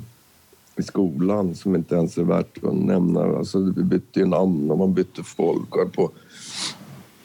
i 0.76 0.84
skolan 0.84 1.56
som 1.56 1.76
inte 1.76 1.96
ens 1.96 2.18
är 2.18 2.24
värt 2.24 2.64
att 2.64 2.76
nämna. 2.76 3.22
Alltså, 3.22 3.60
vi 3.60 3.84
bytte 3.84 4.20
ju 4.20 4.26
namn 4.26 4.72
och 4.72 4.78
man 4.78 4.94
bytte 4.94 5.24
folk 5.24 5.76
och, 5.76 5.94
på, 5.94 6.12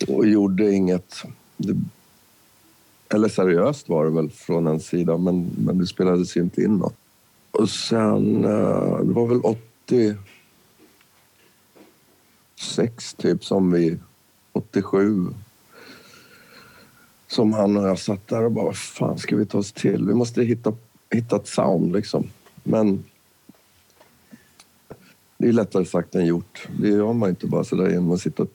och 0.08 0.26
gjorde 0.26 0.72
inget. 0.72 1.14
Det, 1.56 1.76
eller 3.14 3.28
seriöst 3.28 3.88
var 3.88 4.04
det 4.04 4.10
väl 4.10 4.30
från 4.30 4.66
en 4.66 4.80
sida, 4.80 5.16
men, 5.16 5.50
men 5.58 5.78
det 5.78 5.86
spelades 5.86 6.36
ju 6.36 6.40
inte 6.40 6.62
in 6.62 6.76
något. 6.76 6.96
Och 7.50 7.70
sen, 7.70 8.44
eh, 8.44 8.98
det 8.98 9.12
var 9.12 9.26
väl 9.26 9.40
86 12.60 13.14
typ 13.14 13.44
som 13.44 13.70
vi, 13.70 13.98
87 14.52 15.26
som 17.26 17.52
han 17.52 17.76
och 17.76 17.88
jag 17.88 17.98
satt 17.98 18.28
där 18.28 18.44
och 18.44 18.52
bara, 18.52 18.64
vad 18.64 18.76
fan 18.76 19.18
ska 19.18 19.36
vi 19.36 19.46
ta 19.46 19.58
oss 19.58 19.72
till? 19.72 20.06
Vi 20.06 20.14
måste 20.14 20.42
hitta, 20.42 20.72
hitta 21.12 21.36
ett 21.36 21.48
sound 21.48 21.92
liksom. 21.92 22.30
Men 22.64 23.04
det 25.38 25.48
är 25.48 25.52
lättare 25.52 25.84
sagt 25.84 26.14
än 26.14 26.26
gjort. 26.26 26.68
Det 26.80 26.88
gör 26.88 27.12
man 27.12 27.28
inte 27.28 27.46
bara 27.46 27.64
sådär 27.64 27.90
genom 27.90 28.10
att 28.10 28.20
sitta 28.20 28.42
och 28.42 28.48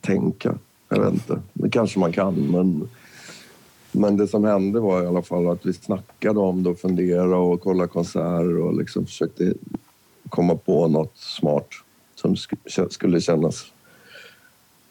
tänka. 0.00 0.58
Jag 0.88 1.00
vet 1.00 1.12
inte. 1.12 1.42
Det 1.52 1.70
kanske 1.70 1.98
man 1.98 2.12
kan, 2.12 2.34
men, 2.34 2.88
men 3.92 4.16
det 4.16 4.28
som 4.28 4.44
hände 4.44 4.80
var 4.80 5.02
i 5.02 5.06
alla 5.06 5.22
fall 5.22 5.48
att 5.48 5.66
vi 5.66 5.72
snackade 5.72 6.40
om 6.40 6.62
det 6.62 6.70
och 6.70 6.78
funderade 6.78 7.34
och 7.34 7.60
kollade 7.60 7.88
konserter 7.88 8.58
och 8.58 8.74
liksom 8.74 9.06
försökte 9.06 9.54
komma 10.28 10.56
på 10.56 10.88
något 10.88 11.16
smart 11.16 11.68
som 12.14 12.36
skulle 12.90 13.20
kännas 13.20 13.72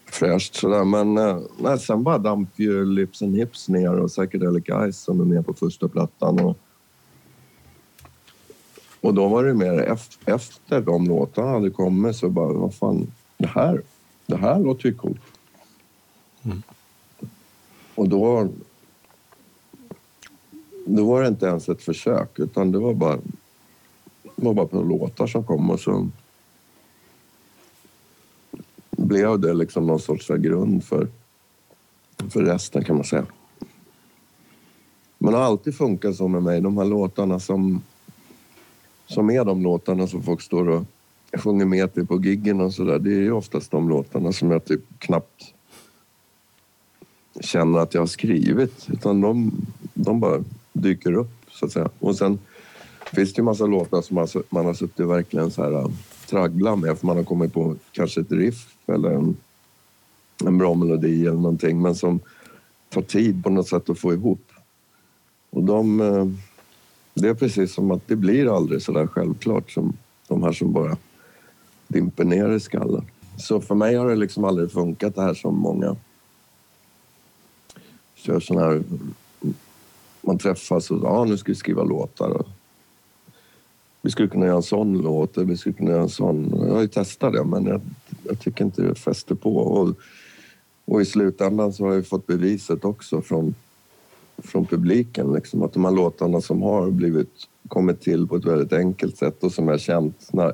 fräscht 0.05 0.55
sådär. 0.55 0.83
Men 0.83 1.17
eh, 1.17 1.39
nej, 1.57 1.79
sen 1.79 2.03
bara 2.03 2.17
damp 2.17 2.59
ju 2.59 2.85
Lips 2.85 3.21
and 3.21 3.35
Hips 3.35 3.69
ner 3.69 3.99
och 3.99 4.09
Psychedelic 4.09 4.69
Eyes 4.69 4.99
som 5.03 5.21
är 5.21 5.25
med 5.25 5.45
på 5.45 5.53
första 5.53 5.87
plattan. 5.87 6.39
Och, 6.39 6.57
och 9.03 9.13
då 9.13 9.27
var 9.27 9.43
det 9.43 9.53
mer 9.53 9.97
efter 10.25 10.81
de 10.81 11.07
låtarna 11.07 11.51
hade 11.51 11.69
kommit 11.69 12.15
så 12.15 12.29
bara, 12.29 12.53
vad 12.53 12.75
fan, 12.75 13.11
det 13.37 13.47
här, 13.47 13.81
det 14.25 14.35
här 14.35 14.59
låter 14.59 14.85
ju 14.89 14.95
coolt. 14.95 15.21
Mm. 16.43 16.61
Och 17.95 18.09
då, 18.09 18.49
då 20.85 21.05
var 21.05 21.21
det 21.21 21.27
inte 21.27 21.45
ens 21.45 21.69
ett 21.69 21.81
försök 21.81 22.39
utan 22.39 22.71
det 22.71 22.79
var 22.79 22.93
bara, 22.93 23.17
det 24.35 24.45
var 24.45 24.53
bara 24.53 24.67
på 24.67 24.81
låtar 24.81 25.27
som 25.27 25.43
kom 25.43 25.69
och 25.69 25.79
så 25.79 26.09
blev 28.91 29.39
det 29.39 29.53
liksom 29.53 29.87
någon 29.87 29.99
sorts 29.99 30.27
grund 30.27 30.83
för, 30.83 31.07
för 32.29 32.41
resten 32.41 32.83
kan 32.83 32.95
man 32.95 33.05
säga. 33.05 33.25
Men 35.17 35.31
det 35.31 35.37
har 35.37 35.45
alltid 35.45 35.75
funkat 35.75 36.15
så 36.15 36.27
med 36.27 36.43
mig. 36.43 36.61
De 36.61 36.77
här 36.77 36.85
låtarna 36.85 37.39
som, 37.39 37.81
som 39.13 39.29
är 39.29 39.45
de 39.45 39.63
låtarna 39.63 40.07
som 40.07 40.23
folk 40.23 40.41
står 40.41 40.69
och 40.69 40.85
sjunger 41.33 41.65
med 41.65 41.93
till 41.93 42.07
på 42.07 42.21
giggen 42.21 42.61
och 42.61 42.73
sådär. 42.73 42.99
Det 42.99 43.09
är 43.09 43.21
ju 43.21 43.31
oftast 43.31 43.71
de 43.71 43.89
låtarna 43.89 44.31
som 44.31 44.51
jag 44.51 44.65
typ 44.65 44.81
knappt 44.99 45.53
känner 47.41 47.79
att 47.79 47.93
jag 47.93 48.01
har 48.01 48.07
skrivit. 48.07 48.87
Utan 48.89 49.21
de, 49.21 49.51
de 49.93 50.19
bara 50.19 50.43
dyker 50.73 51.13
upp 51.13 51.31
så 51.51 51.65
att 51.65 51.71
säga. 51.71 51.89
Och 51.99 52.15
sen 52.15 52.39
finns 53.13 53.33
det 53.33 53.39
ju 53.39 53.43
massa 53.43 53.65
låtar 53.65 54.01
som 54.01 54.15
man, 54.15 54.27
man 54.49 54.65
har 54.65 54.73
suttit 54.73 55.07
verkligen 55.07 55.51
så 55.51 55.63
här 55.63 55.71
äh, 55.71 55.87
traggla 56.29 56.75
med 56.75 56.99
för 56.99 57.07
man 57.07 57.17
har 57.17 57.23
kommit 57.23 57.53
på 57.53 57.75
kanske 57.91 58.21
ett 58.21 58.31
riff 58.31 58.75
eller 58.87 59.09
en, 59.09 59.37
en 60.45 60.57
bra 60.57 60.73
melodi 60.73 61.21
eller 61.21 61.37
någonting 61.37 61.81
men 61.81 61.95
som 61.95 62.19
tar 62.89 63.01
tid 63.01 63.43
på 63.43 63.49
något 63.49 63.67
sätt 63.67 63.89
att 63.89 63.99
få 63.99 64.13
ihop. 64.13 64.51
Och 65.49 65.63
de, 65.63 66.01
eh, 66.01 66.27
det 67.13 67.27
är 67.27 67.33
precis 67.33 67.73
som 67.73 67.91
att 67.91 68.07
det 68.07 68.15
blir 68.15 68.55
aldrig 68.55 68.81
så 68.81 68.91
där 68.91 69.07
självklart 69.07 69.71
som 69.71 69.97
de 70.27 70.43
här 70.43 70.51
som 70.51 70.73
bara 70.73 70.97
dimper 71.87 72.23
ner 72.23 72.49
i 72.49 72.59
skallen. 72.59 73.05
Så 73.37 73.61
för 73.61 73.75
mig 73.75 73.95
har 73.95 74.09
det 74.09 74.15
liksom 74.15 74.43
aldrig 74.43 74.71
funkat 74.71 75.15
det 75.15 75.21
här 75.21 75.33
som 75.33 75.55
många 75.55 75.95
kör 78.15 78.39
sån 78.39 78.57
här... 78.57 78.83
Man 80.21 80.37
träffas 80.37 80.91
och 80.91 80.99
ja, 81.03 81.23
nu 81.23 81.37
ska 81.37 81.51
vi 81.51 81.55
skriva 81.55 81.83
låtar 81.83 82.43
vi 84.05 84.11
skulle 84.11 84.29
kunna 84.29 84.45
göra 84.45 84.55
en 84.55 84.63
sån 84.63 85.01
låt, 85.01 85.37
vi 85.37 85.57
skulle 85.57 85.75
kunna 85.75 85.91
göra 85.91 86.01
en 86.01 86.09
sån. 86.09 86.53
Jag 86.67 86.73
har 86.73 86.81
ju 86.81 86.87
testat 86.87 87.33
det 87.33 87.43
men 87.43 87.65
jag, 87.65 87.81
jag 88.23 88.39
tycker 88.39 88.65
inte 88.65 88.81
det 88.81 88.95
fäster 88.95 89.35
på. 89.35 89.57
Och, 89.57 89.95
och, 90.85 91.01
i 91.01 91.05
slutändan 91.05 91.73
så 91.73 91.85
har 91.85 91.93
jag 91.93 92.07
fått 92.07 92.27
beviset 92.27 92.85
också 92.85 93.21
från, 93.21 93.55
från 94.37 94.65
publiken 94.65 95.33
liksom, 95.33 95.63
att 95.63 95.73
de 95.73 95.85
här 95.85 95.91
låtarna 95.91 96.41
som 96.41 96.61
har 96.61 96.91
blivit, 96.91 97.47
kommit 97.67 98.01
till 98.01 98.27
på 98.27 98.35
ett 98.35 98.45
väldigt 98.45 98.73
enkelt 98.73 99.17
sätt 99.17 99.43
och 99.43 99.51
som 99.51 99.67
jag 99.67 99.79
känt 99.79 100.33
när, 100.33 100.53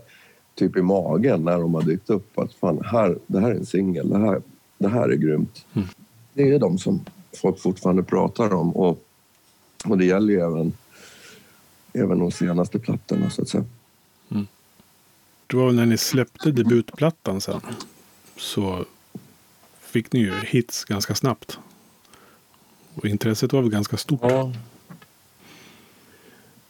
typ 0.55 0.77
i 0.77 0.81
magen 0.81 1.43
när 1.43 1.59
de 1.59 1.73
har 1.73 1.81
dykt 1.81 2.09
upp 2.09 2.39
att 2.39 2.53
fan, 2.53 2.81
här, 2.85 3.17
det 3.27 3.39
här 3.39 3.51
är 3.51 3.55
en 3.55 3.65
singel, 3.65 4.09
det 4.09 4.17
här, 4.17 4.41
det 4.77 4.87
här 4.87 5.09
är 5.09 5.15
grymt. 5.15 5.65
Mm. 5.73 5.87
Det 6.33 6.53
är 6.53 6.59
de 6.59 6.77
som 6.77 7.05
folk 7.41 7.59
fortfarande 7.59 8.03
pratar 8.03 8.53
om 8.53 8.75
och, 8.75 9.03
och 9.85 9.97
det 9.97 10.05
gäller 10.05 10.33
ju 10.33 10.39
även 10.39 10.73
även 11.93 12.19
de 12.19 12.31
senaste 12.31 12.79
plattorna 12.79 13.29
så 13.29 13.41
att 13.41 13.49
säga. 13.49 13.65
Mm. 14.31 14.47
Det 15.47 15.57
var 15.57 15.71
när 15.71 15.85
ni 15.85 15.97
släppte 15.97 16.51
debutplattan 16.51 17.41
sen. 17.41 17.61
Så 18.37 18.85
fick 19.81 20.13
ni 20.13 20.19
ju 20.19 20.33
hits 20.33 20.85
ganska 20.85 21.15
snabbt. 21.15 21.59
Och 22.95 23.05
intresset 23.05 23.53
var 23.53 23.61
väl 23.61 23.71
ganska 23.71 23.97
stort. 23.97 24.19
Ja. 24.23 24.51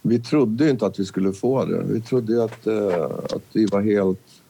vi 0.01 0.19
trodde 0.19 0.69
inte 0.69 0.85
att 0.85 0.99
vi 0.99 1.05
skulle 1.05 1.33
få 1.33 1.65
det. 1.65 1.83
Vi 1.83 2.01
trodde 2.01 2.43
att, 2.43 2.67
eh, 2.67 3.03
att 3.03 3.43
vi 3.53 3.65
var 3.65 3.81
helt 3.81 4.41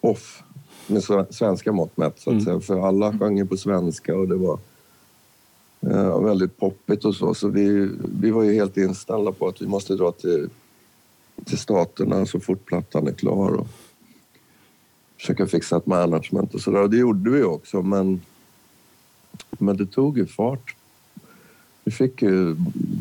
off 0.00 0.42
med 0.86 1.02
sve- 1.02 1.32
svenska 1.32 1.72
mått 1.72 1.96
mätt. 1.96 2.20
Så 2.20 2.30
att 2.30 2.34
Mm. 2.34 2.44
säga. 2.44 2.60
För 2.60 2.88
alla 2.88 3.18
sjöng 3.18 3.48
på 3.48 3.56
svenska 3.56 4.16
och 4.16 4.28
det 4.28 4.34
var 4.36 4.58
eh, 5.80 6.20
väldigt 6.20 6.56
poppigt 6.56 7.04
och 7.04 7.14
så. 7.14 7.34
Så 7.34 7.48
vi, 7.48 7.90
vi 8.20 8.30
var 8.30 8.42
ju 8.42 8.54
helt 8.54 8.76
inställda 8.76 9.32
på 9.32 9.48
att 9.48 9.62
vi 9.62 9.66
måste 9.66 9.94
dra 9.94 10.12
till, 10.12 10.48
till 11.44 11.58
Staterna 11.58 12.26
så 12.26 12.40
fort 12.40 12.64
plattan 12.64 13.06
är 13.08 13.12
klar 13.12 13.50
och 13.52 13.66
försöka 15.18 15.46
fixa 15.46 15.76
ett 15.76 15.86
management 15.86 16.54
och 16.54 16.60
sådär. 16.60 16.82
Och 16.82 16.90
det 16.90 16.96
gjorde 16.96 17.30
vi 17.30 17.42
också, 17.42 17.82
men, 17.82 18.20
men 19.50 19.76
det 19.76 19.86
tog 19.86 20.18
ju 20.18 20.26
fart. 20.26 20.75
Vi 21.86 21.92
fick 21.92 22.22
ju, 22.22 22.56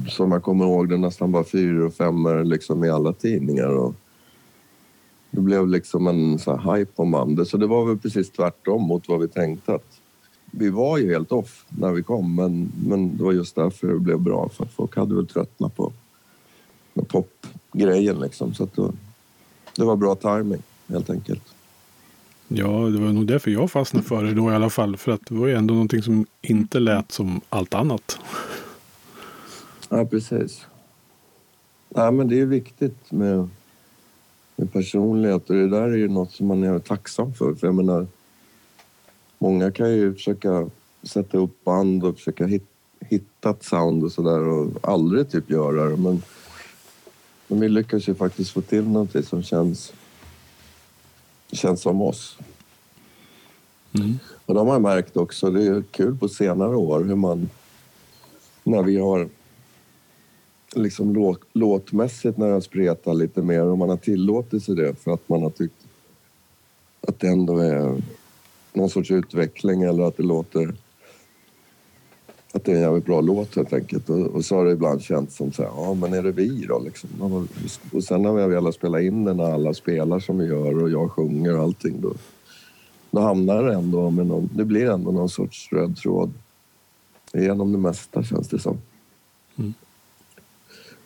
som 0.07 0.31
jag 0.31 0.43
kommer 0.43 0.65
ihåg 0.65 0.89
det, 0.89 0.97
nästan 0.97 1.31
bara 1.31 1.43
fyra 1.43 1.85
och 1.85 1.93
femmor 1.93 2.43
liksom 2.43 2.83
i 2.83 2.89
alla 2.89 3.13
tidningar. 3.13 3.67
Och 3.67 3.95
det 5.31 5.41
blev 5.41 5.67
liksom 5.67 6.07
en 6.07 6.39
så 6.39 6.55
här 6.55 6.75
hype 6.75 6.91
om 6.95 7.11
bandet. 7.11 7.47
Så 7.47 7.57
det 7.57 7.67
var 7.67 7.85
väl 7.85 7.97
precis 7.97 8.31
tvärtom 8.31 8.81
mot 8.81 9.07
vad 9.07 9.19
vi 9.19 9.27
tänkte. 9.27 9.75
Att 9.75 9.99
vi 10.51 10.69
var 10.69 10.97
ju 10.97 11.13
helt 11.13 11.31
off 11.31 11.65
när 11.69 11.91
vi 11.91 12.03
kom, 12.03 12.35
men, 12.35 12.71
men 12.87 13.17
det 13.17 13.23
var 13.23 13.31
just 13.31 13.55
därför 13.55 13.87
det 13.87 13.99
blev 13.99 14.19
bra. 14.19 14.49
För 14.49 14.63
att 14.63 14.71
folk 14.71 14.95
hade 14.95 15.15
väl 15.15 15.27
tröttnat 15.27 15.75
på, 15.75 15.93
på 16.93 17.03
popgrejen 17.05 18.19
liksom. 18.19 18.53
Så 18.53 18.63
att 18.63 18.75
det, 18.75 18.91
det 19.75 19.83
var 19.83 19.95
bra 19.95 20.15
timing 20.15 20.61
helt 20.87 21.09
enkelt. 21.09 21.43
Ja, 22.47 22.67
det 22.67 22.99
var 22.99 23.13
nog 23.13 23.27
därför 23.27 23.51
jag 23.51 23.71
fastnade 23.71 24.05
för 24.05 24.23
det 24.23 24.33
då 24.33 24.51
i 24.51 24.55
alla 24.55 24.69
fall. 24.69 24.97
För 24.97 25.11
att 25.11 25.25
det 25.25 25.35
var 25.35 25.47
ju 25.47 25.53
ändå 25.53 25.73
någonting 25.73 26.01
som 26.01 26.25
inte 26.41 26.79
lät 26.79 27.11
som 27.11 27.41
allt 27.49 27.73
annat. 27.73 28.19
Ja, 29.89 30.05
precis. 30.05 30.65
Ja, 31.89 32.11
men 32.11 32.27
det 32.27 32.39
är 32.39 32.45
viktigt 32.45 33.11
med, 33.11 33.49
med 34.55 34.73
personlighet 34.73 35.49
och 35.49 35.55
det 35.55 35.69
där 35.69 35.81
är 35.81 35.97
ju 35.97 36.07
något 36.07 36.31
som 36.31 36.47
man 36.47 36.63
är 36.63 36.79
tacksam 36.79 37.33
för. 37.33 37.55
För 37.55 37.67
jag 37.67 37.75
menar, 37.75 38.07
många 39.39 39.71
kan 39.71 39.93
ju 39.93 40.13
försöka 40.13 40.69
sätta 41.03 41.37
upp 41.37 41.63
band 41.63 42.03
och 42.03 42.15
försöka 42.15 42.45
hit, 42.45 42.65
hitta 42.99 43.49
ett 43.49 43.63
sound 43.63 44.03
och 44.03 44.11
sådär 44.11 44.47
och 44.47 44.71
aldrig 44.81 45.29
typ 45.29 45.49
göra 45.49 45.89
det. 45.89 45.97
Men, 45.97 46.21
men 47.47 47.59
vi 47.59 47.69
lyckas 47.69 48.09
ju 48.09 48.15
faktiskt 48.15 48.51
få 48.51 48.61
till 48.61 48.87
någonting 48.87 49.23
som 49.23 49.43
känns, 49.43 49.93
känns 51.51 51.81
som 51.81 52.01
oss. 52.01 52.37
Mm. 53.93 54.19
Och 54.45 54.53
de 54.53 54.67
har 54.67 54.79
man 54.79 54.81
märkt 54.81 55.17
också, 55.17 55.49
det 55.49 55.63
är 55.63 55.83
kul 55.91 56.17
på 56.17 56.29
senare 56.29 56.75
år 56.75 57.03
hur 57.03 57.15
man, 57.15 57.49
när 58.63 58.83
vi 58.83 58.97
har 58.97 59.29
liksom 60.73 61.13
låt, 61.13 61.41
låtmässigt 61.53 62.37
när 62.37 62.47
jag 62.47 62.63
spretar 62.63 63.13
lite 63.13 63.41
mer 63.41 63.63
och 63.63 63.77
man 63.77 63.89
har 63.89 63.97
tillåtit 63.97 64.63
sig 64.63 64.75
det 64.75 64.95
för 64.95 65.13
att 65.13 65.29
man 65.29 65.41
har 65.43 65.49
tyckt 65.49 65.85
att 67.01 67.19
det 67.19 67.27
ändå 67.27 67.57
är 67.57 68.01
någon 68.73 68.89
sorts 68.89 69.11
utveckling 69.11 69.81
eller 69.81 70.03
att 70.03 70.17
det 70.17 70.23
låter 70.23 70.73
att 72.55 72.63
det 72.63 72.71
är 72.71 72.75
en 72.75 72.81
jävligt 72.81 73.05
bra 73.05 73.21
låt 73.21 73.55
helt 73.55 73.73
enkelt. 73.73 74.09
Och, 74.09 74.27
och 74.27 74.45
så 74.45 74.55
har 74.55 74.65
det 74.65 74.71
ibland 74.71 75.01
känts 75.01 75.35
som 75.35 75.51
så 75.51 75.61
här, 75.63 75.69
ja 75.75 75.93
men 75.93 76.13
är 76.13 76.23
det 76.23 76.31
vi 76.31 76.65
då 76.65 76.79
liksom? 76.79 77.09
Och 77.91 78.03
sen 78.03 78.21
när 78.21 78.33
vi 78.33 78.41
har 78.41 78.49
velat 78.49 78.75
spela 78.75 79.01
in 79.01 79.23
den 79.23 79.37
när 79.37 79.53
alla 79.53 79.73
spelar 79.73 80.19
som 80.19 80.37
vi 80.37 80.45
gör 80.45 80.83
och 80.83 80.89
jag 80.89 81.11
sjunger 81.11 81.57
och 81.57 81.63
allting 81.63 82.01
då, 82.01 82.13
då 83.11 83.19
hamnar 83.21 83.63
det 83.63 83.73
ändå 83.73 84.09
med 84.09 84.27
någon, 84.27 84.49
det 84.53 84.65
blir 84.65 84.89
ändå 84.89 85.11
någon 85.11 85.29
sorts 85.29 85.69
röd 85.71 85.97
tråd 85.97 86.33
genom 87.33 87.71
det 87.71 87.77
mesta 87.77 88.23
känns 88.23 88.47
det 88.47 88.59
som. 88.59 88.77
Mm. 89.55 89.73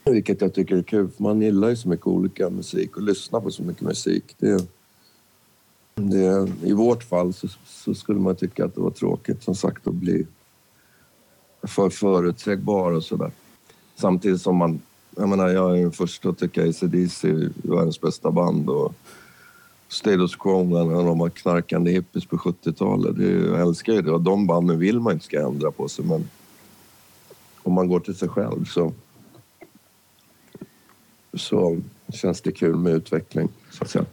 Vilket 0.05 0.41
jag 0.41 0.53
tycker 0.53 0.75
är 0.75 0.83
kul, 0.83 1.09
för 1.09 1.23
man 1.23 1.41
gillar 1.41 1.69
ju 1.69 1.75
så 1.75 1.89
mycket 1.89 2.07
olika 2.07 2.49
musik 2.49 2.97
och 2.97 3.03
lyssnar 3.03 3.41
på 3.41 3.51
så 3.51 3.63
mycket 3.63 3.81
musik. 3.81 4.35
Det, 4.37 4.67
det, 5.95 6.51
I 6.63 6.73
vårt 6.73 7.03
fall 7.03 7.33
så, 7.33 7.47
så 7.65 7.93
skulle 7.93 8.19
man 8.19 8.35
tycka 8.35 8.65
att 8.65 8.75
det 8.75 8.81
var 8.81 8.91
tråkigt 8.91 9.43
som 9.43 9.55
sagt 9.55 9.87
att 9.87 9.93
bli 9.93 10.27
för 11.63 11.89
förutsägbar 11.89 12.91
och 12.91 13.03
sådär. 13.03 13.31
Samtidigt 13.95 14.41
som 14.41 14.55
man, 14.55 14.81
jag 15.15 15.29
menar 15.29 15.47
jag 15.49 15.77
är 15.77 15.81
den 15.81 15.91
första 15.91 16.29
att 16.29 16.37
tycka 16.37 16.69
AC/DC 16.69 17.29
är 17.29 17.51
världens 17.63 18.01
bästa 18.01 18.31
band 18.31 18.69
och 18.69 18.93
Status 19.87 20.35
Quo 20.35 20.63
när 20.63 21.03
de 21.03 21.19
var 21.19 21.29
knarkande 21.29 21.91
hippies 21.91 22.25
på 22.25 22.37
70-talet. 22.37 23.17
Jag 23.47 23.61
älskar 23.61 23.93
ju 23.93 24.01
det 24.01 24.11
och 24.11 24.21
de 24.21 24.47
banden 24.47 24.79
vill 24.79 24.99
man 24.99 25.13
inte 25.13 25.25
ska 25.25 25.47
ändra 25.47 25.71
på 25.71 25.87
sig 25.87 26.05
men 26.05 26.29
om 27.63 27.73
man 27.73 27.87
går 27.87 27.99
till 27.99 28.15
sig 28.15 28.29
själv 28.29 28.65
så 28.65 28.93
så 31.33 31.81
känns 32.13 32.41
det 32.41 32.51
kul 32.51 32.75
med 32.75 32.93
utveckling 32.93 33.49
så 33.71 33.83
att 33.83 33.89
säga. 33.89 34.05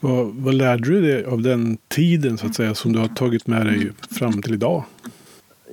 Vad, 0.00 0.26
vad 0.34 0.54
lärde 0.54 0.88
du 0.88 1.00
dig 1.00 1.24
av 1.24 1.42
den 1.42 1.78
tiden 1.88 2.38
så 2.38 2.46
att 2.46 2.54
säga 2.54 2.74
som 2.74 2.92
du 2.92 2.98
har 2.98 3.08
tagit 3.08 3.46
med 3.46 3.66
dig 3.66 3.92
fram 4.10 4.42
till 4.42 4.54
idag? 4.54 4.84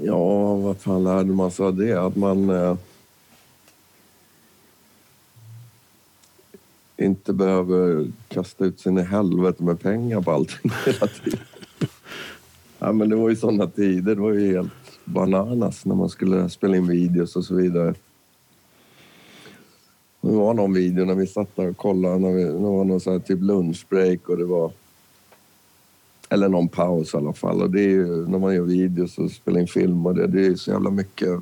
Ja, 0.01 0.55
vad 0.55 0.77
fan 0.77 1.03
lärde 1.03 1.33
man 1.33 1.51
sig 1.51 1.65
av 1.65 1.75
det? 1.75 1.93
Att 1.93 2.15
man 2.15 2.49
eh, 2.49 2.75
inte 6.97 7.33
behöver 7.33 8.07
kasta 8.27 8.65
ut 8.65 8.79
sin 8.79 8.97
i 8.97 9.03
helvete 9.03 9.63
med 9.63 9.79
pengar 9.79 10.21
på 10.21 10.31
allting 10.31 10.71
hela 10.85 11.07
tiden. 11.07 11.39
ja, 12.79 12.91
men 12.91 13.09
det 13.09 13.15
var 13.15 13.29
ju 13.29 13.35
sådana 13.35 13.67
tider. 13.67 14.15
Det 14.15 14.21
var 14.21 14.31
ju 14.31 14.55
helt 14.55 14.71
bananas 15.05 15.85
när 15.85 15.95
man 15.95 16.09
skulle 16.09 16.49
spela 16.49 16.77
in 16.77 16.87
videos 16.87 17.35
och 17.35 17.45
så 17.45 17.55
vidare. 17.55 17.93
Det 20.21 20.31
var 20.31 20.53
någon 20.53 20.73
video 20.73 21.05
när 21.05 21.15
vi 21.15 21.27
satt 21.27 21.55
där 21.55 21.69
och 21.69 21.77
kollade. 21.77 22.19
När 22.19 22.31
vi, 22.31 22.43
det 22.43 22.51
var 22.51 22.84
någon 22.84 22.99
sån 22.99 23.13
här 23.13 23.19
typ 23.19 23.41
lunchbreak 23.41 24.29
och 24.29 24.38
det 24.38 24.45
var... 24.45 24.71
Eller 26.29 26.49
någon 26.49 26.67
paus 26.67 27.13
i 27.13 27.17
alla 27.17 27.34
fall. 27.34 27.62
Och 27.62 27.69
det 27.69 27.81
är 27.81 27.89
ju, 27.89 28.27
när 28.27 28.39
man 28.39 28.55
gör 28.55 28.62
videos 28.62 29.17
och 29.17 29.31
spelar 29.31 29.62
in 29.62 29.67
film 29.67 30.05
och 30.05 30.15
det, 30.15 30.27
det 30.27 30.45
är 30.45 30.55
så 30.55 30.71
jävla 30.71 30.89
mycket 30.89 31.39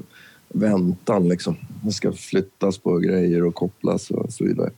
väntan 0.47 1.27
liksom. 1.27 1.55
Det 1.83 1.91
ska 1.91 2.11
flyttas 2.11 2.77
på 2.77 2.97
grejer 2.97 3.45
och 3.45 3.55
kopplas 3.55 4.11
och 4.11 4.33
så 4.33 4.43
vidare. 4.43 4.71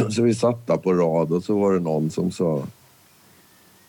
Så 0.10 0.22
vi 0.22 0.34
satt 0.34 0.66
där 0.66 0.76
på 0.76 0.94
rad 0.94 1.32
och 1.32 1.44
så 1.44 1.58
var 1.58 1.74
det 1.74 1.80
någon 1.80 2.10
som 2.10 2.30
sa 2.30 2.62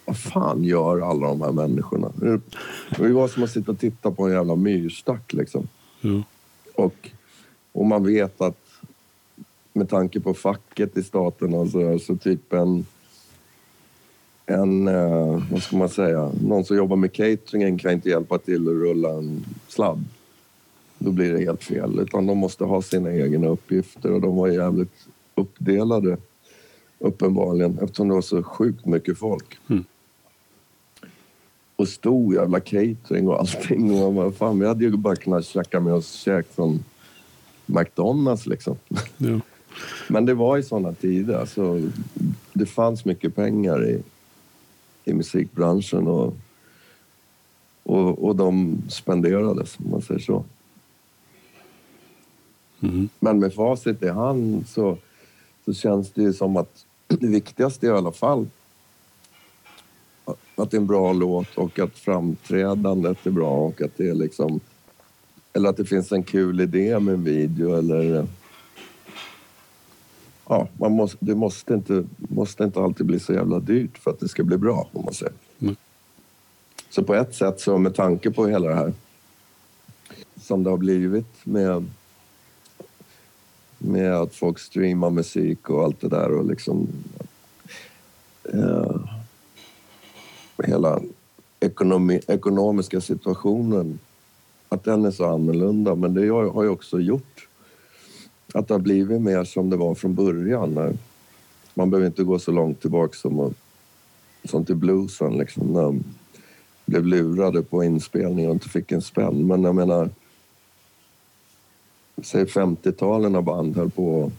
vad 0.06 0.18
fan 0.18 0.64
gör 0.64 1.10
alla 1.10 1.28
de 1.28 1.42
här 1.42 1.52
människorna? 1.52 2.12
Det 2.98 3.14
var 3.14 3.28
som 3.28 3.44
att 3.44 3.52
sitta 3.52 3.72
och 3.72 3.80
titta 3.80 4.12
på 4.12 4.28
en 4.28 4.34
jävla 4.34 4.56
myrstack 4.56 5.34
liksom. 5.34 5.68
Ja. 6.02 6.24
Och, 6.76 7.10
och 7.72 7.86
man 7.86 8.06
vet 8.06 8.42
att 8.42 8.71
med 9.74 9.90
tanke 9.90 10.20
på 10.20 10.34
facket 10.34 10.98
i 10.98 11.04
staten 11.04 11.54
och 11.54 11.68
så, 11.68 12.00
så 12.00 12.16
typ 12.16 12.54
en, 12.54 12.86
en 14.46 14.88
eh, 14.88 15.44
vad 15.52 15.64
ska 15.64 15.78
man 15.78 15.90
säga, 15.90 16.32
någon 16.42 16.66
som 16.66 16.78
jobbar 16.78 16.96
med 16.96 17.14
cateringen 17.14 17.78
kan 17.78 17.92
inte 17.92 18.10
hjälpa 18.10 18.38
till 18.38 18.68
att 18.68 18.74
rulla 18.74 19.10
en 19.10 19.46
sladd. 19.68 20.06
Då 21.00 21.12
blir 21.12 21.34
det 21.34 21.40
helt 21.40 21.64
fel. 21.64 22.00
Utan 22.00 22.28
de 22.28 22.38
måste 22.38 22.64
ha 22.64 22.82
sina 22.82 23.14
egna 23.14 23.48
uppgifter 23.48 24.12
och 24.12 24.22
de 24.22 24.36
var 24.36 24.48
jävligt 24.48 25.08
uppdelade 25.36 26.18
uppenbarligen 27.00 27.80
eftersom 27.82 28.08
det 28.08 28.14
var 28.14 28.22
så 28.22 28.44
sjukt 28.44 28.86
mycket 28.86 29.18
folk. 29.18 29.58
Mm. 29.70 29.84
Och 31.76 31.88
stor 31.88 32.36
jävla 32.36 32.60
catering 32.60 33.28
och 33.28 33.40
allting. 33.40 34.04
Och 34.04 34.14
man 34.14 34.34
fan, 34.34 34.60
vi 34.60 34.68
hade 34.68 34.84
ju 34.84 34.98
bara 34.98 35.16
kunnat 35.16 35.46
käka 35.46 35.80
med 35.80 35.94
oss 35.94 36.12
käk 36.12 36.48
från 36.56 36.84
McDonalds 37.66 38.46
liksom. 38.46 38.78
Ja. 39.18 39.40
Men 40.08 40.26
det 40.26 40.34
var 40.34 40.58
i 40.58 40.64
sådana 40.64 40.94
tider. 40.94 41.40
Alltså, 41.40 41.82
det 42.54 42.66
fanns 42.66 43.06
mycket 43.06 43.36
pengar 43.36 43.90
i, 43.90 44.02
i 45.06 45.14
musikbranschen 45.14 46.08
och, 46.08 46.34
och, 47.84 48.24
och 48.24 48.36
de 48.36 48.82
spenderades, 48.90 49.78
om 49.80 49.92
man 49.92 50.02
säger 50.02 50.20
så. 50.20 50.44
Mm. 52.82 53.10
Men 53.20 53.40
med 53.40 53.54
facit 53.54 54.04
i 54.04 54.10
hand 54.10 54.68
så, 54.68 54.98
så 55.66 55.74
känns 55.74 56.12
det 56.12 56.22
ju 56.22 56.34
som 56.34 56.58
att 56.58 56.86
det 57.08 57.28
viktigaste 57.28 57.86
i 57.86 57.90
alla 57.90 58.12
fall 58.12 58.48
att 60.62 60.72
det 60.72 60.78
är 60.78 60.82
en 60.82 60.88
bra 60.88 61.14
låt 61.14 61.58
och 61.58 61.80
att 61.80 61.98
framträdandet 61.98 63.26
är 63.26 63.32
bra 63.32 63.52
och 63.52 63.82
att 63.82 63.98
det 63.98 64.10
är 64.10 64.14
liksom... 64.14 64.60
Eller 65.54 65.70
att 65.70 65.78
det 65.78 65.86
finns 65.86 66.12
en 66.12 66.24
kul 66.24 66.62
idé 66.62 67.00
med 67.00 67.14
en 67.14 67.24
video 67.24 67.76
eller... 67.76 68.28
Ja, 70.52 70.68
man 70.78 70.92
måste, 70.92 71.18
det 71.20 71.36
måste 71.36 71.74
inte, 71.74 72.04
måste 72.18 72.64
inte 72.64 72.80
alltid 72.80 73.06
bli 73.06 73.20
så 73.20 73.34
jävla 73.34 73.60
dyrt 73.60 73.98
för 73.98 74.12
att 74.12 74.20
det 74.20 74.28
ska 74.28 74.44
bli 74.44 74.58
bra, 74.58 74.88
om 74.92 75.06
man 75.06 75.14
säger. 75.14 75.34
Mm. 75.60 75.76
Så 76.90 77.04
på 77.04 77.16
ett 77.16 77.36
sätt, 77.36 77.60
så 77.60 77.78
med 77.78 77.96
tanke 77.96 78.32
på 78.32 78.48
hela 78.48 78.70
det 78.70 78.76
här 78.76 78.94
som 80.42 80.64
det 80.64 80.70
har 80.70 80.78
blivit 80.78 81.46
med 81.46 81.90
med 83.78 84.14
att 84.14 84.36
folk 84.36 84.60
streamar 84.60 85.10
musik 85.10 85.70
och 85.70 85.84
allt 85.84 86.02
det 86.02 86.08
där 86.08 86.32
och 86.32 86.46
liksom 86.46 86.88
eh, 88.44 88.96
hela 90.64 91.02
ekonomi, 91.60 92.22
ekonomiska 92.28 93.02
situationen 93.02 94.00
att 94.70 94.84
den 94.84 95.06
är 95.06 95.12
så 95.12 95.26
annorlunda. 95.26 95.96
Men 95.96 96.14
det 96.14 96.28
har 96.28 96.50
har 96.50 96.64
ju 96.64 96.70
också 96.70 97.00
gjort 97.00 97.48
att 98.54 98.68
det 98.68 98.74
har 98.74 98.80
blivit 98.80 99.22
mer 99.22 99.44
som 99.44 99.70
det 99.70 99.78
var 99.78 99.96
från 99.96 100.16
början. 100.16 100.74
När 100.74 100.98
man 101.74 101.90
behöver 101.90 102.08
inte 102.08 102.24
gå 102.24 102.40
så 102.40 102.52
långt 102.52 102.82
tillbaka 102.82 103.14
som, 103.14 103.40
eh, 103.40 103.50
som 104.44 104.66
till 104.66 104.76
bluesen 104.76 105.38
liksom, 105.38 105.68
när 105.74 105.82
de 105.82 106.04
blev 106.86 107.06
lurade 107.06 107.62
på 107.62 107.84
inspelning 107.84 108.48
och 108.48 108.54
inte 108.54 108.70
fick 108.70 108.92
en 108.92 109.02
spänn. 109.02 109.48
Men 109.48 109.64
jag 109.64 109.76
menar, 109.76 110.10
säg 112.24 112.46
50-talen 112.46 113.32
när 113.32 113.42
band 113.42 113.76
höll 113.76 113.90
på 113.90 114.32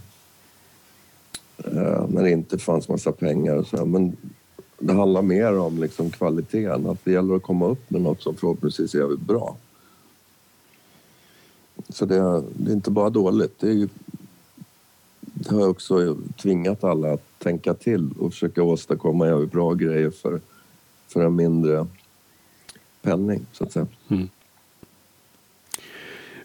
eh, 1.65 2.07
när 2.09 2.23
det 2.23 2.31
inte 2.31 2.59
fanns 2.59 2.89
massa 2.89 3.13
pengar 3.13 3.57
och 3.57 3.67
så. 3.67 3.85
Men 3.87 4.17
det 4.79 4.93
handlar 4.93 5.23
mer 5.23 5.59
om 5.59 5.79
liksom 5.79 6.11
kvaliteten. 6.11 6.87
Att 6.87 7.05
det 7.05 7.13
gäller 7.13 7.35
att 7.35 7.43
komma 7.43 7.67
upp 7.67 7.91
med 7.91 8.01
något 8.03 8.23
som 8.23 8.35
förhoppningsvis 8.35 8.95
är 8.95 8.99
jävligt 8.99 9.21
bra. 9.21 9.57
Så 11.89 12.07
det, 12.07 12.43
det 12.55 12.71
är 12.71 12.75
inte 12.75 12.91
bara 12.91 13.11
dåligt. 13.11 13.59
Det, 13.61 13.69
är, 13.69 13.73
ju- 13.73 13.89
det 15.49 15.55
har 15.55 15.69
också 15.69 16.17
tvingat 16.37 16.85
alla 16.85 17.13
att 17.13 17.39
tänka 17.39 17.75
till 17.75 18.11
och 18.19 18.33
försöka 18.33 18.63
åstadkomma 18.63 19.47
bra 19.47 19.75
grejer 19.75 20.11
för, 20.11 20.41
för 21.09 21.25
en 21.25 21.37
mindre 21.37 21.87
penning, 23.03 23.47
så 23.53 23.65
att 23.65 23.73
säga. 23.73 23.87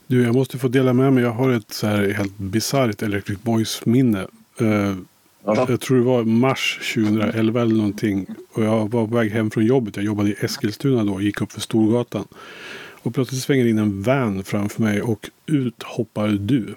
Du, 0.07 0.23
jag 0.23 0.35
måste 0.35 0.57
få 0.57 0.67
dela 0.67 0.93
med 0.93 1.13
mig. 1.13 1.23
Jag 1.23 1.31
har 1.31 1.51
ett 1.51 1.71
så 1.73 1.87
här 1.87 2.09
helt 2.09 2.37
bisarrt 2.37 3.01
Electric 3.01 3.41
Boys-minne. 3.41 4.27
Eh, 4.59 4.95
Ja. 5.55 5.65
jag 5.69 5.81
tror 5.81 5.97
det 5.97 6.03
var 6.03 6.23
mars 6.23 6.93
2011 6.95 7.61
eller 7.61 7.75
någonting. 7.75 8.25
Och 8.53 8.63
jag 8.63 8.91
var 8.91 9.07
på 9.07 9.15
väg 9.15 9.31
hem 9.31 9.51
från 9.51 9.65
jobbet. 9.65 9.95
Jag 9.95 10.05
jobbade 10.05 10.29
i 10.29 10.35
Eskilstuna 10.39 11.03
då 11.03 11.13
och 11.13 11.21
gick 11.21 11.41
upp 11.41 11.51
för 11.51 11.61
Storgatan. 11.61 12.27
Och 13.03 13.13
plötsligt 13.13 13.41
svänger 13.41 13.65
in 13.65 13.77
en 13.77 14.01
van 14.03 14.43
framför 14.43 14.81
mig 14.83 15.01
och 15.01 15.29
ut 15.45 15.83
hoppar 15.83 16.27
du. 16.27 16.75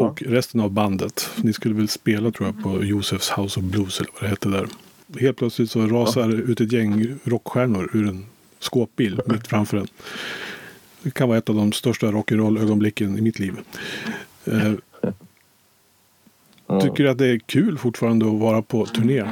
Ja. 0.00 0.08
Och 0.08 0.22
resten 0.22 0.60
av 0.60 0.70
bandet. 0.70 1.30
Ni 1.36 1.52
skulle 1.52 1.74
väl 1.74 1.88
spela 1.88 2.30
tror 2.30 2.48
jag 2.48 2.62
på 2.62 2.84
Josefs 2.84 3.30
House 3.30 3.60
of 3.60 3.66
Blues 3.66 4.00
eller 4.00 4.10
vad 4.12 4.22
det 4.22 4.28
hette 4.28 4.48
där. 4.48 4.68
Helt 5.20 5.36
plötsligt 5.36 5.70
så 5.70 5.86
rasar 5.86 6.50
ut 6.50 6.60
ett 6.60 6.72
gäng 6.72 7.18
rockstjärnor 7.24 7.90
ur 7.92 8.08
en 8.08 8.26
skåpbil 8.58 9.20
mitt 9.26 9.46
framför 9.46 9.76
en. 9.76 9.88
Det 11.02 11.10
kan 11.10 11.28
vara 11.28 11.38
ett 11.38 11.48
av 11.48 11.54
de 11.54 11.72
största 11.72 12.06
rock'n'roll-ögonblicken 12.06 13.18
i 13.18 13.20
mitt 13.20 13.38
liv. 13.38 13.56
Eh, 14.44 14.72
Ja. 16.70 16.80
Tycker 16.80 17.04
du 17.04 17.10
att 17.10 17.18
det 17.18 17.26
är 17.26 17.38
kul 17.38 17.78
fortfarande 17.78 18.26
att 18.26 18.40
vara 18.40 18.62
på 18.62 18.86
turné? 18.86 19.24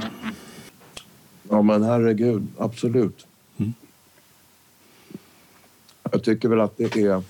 Ja, 1.50 1.62
men 1.62 1.82
herregud, 1.82 2.46
absolut. 2.58 3.26
Mm. 3.56 3.74
Jag 6.12 6.24
tycker 6.24 6.48
väl 6.48 6.60
att 6.60 6.76
det 6.76 6.96
är... 6.96 7.22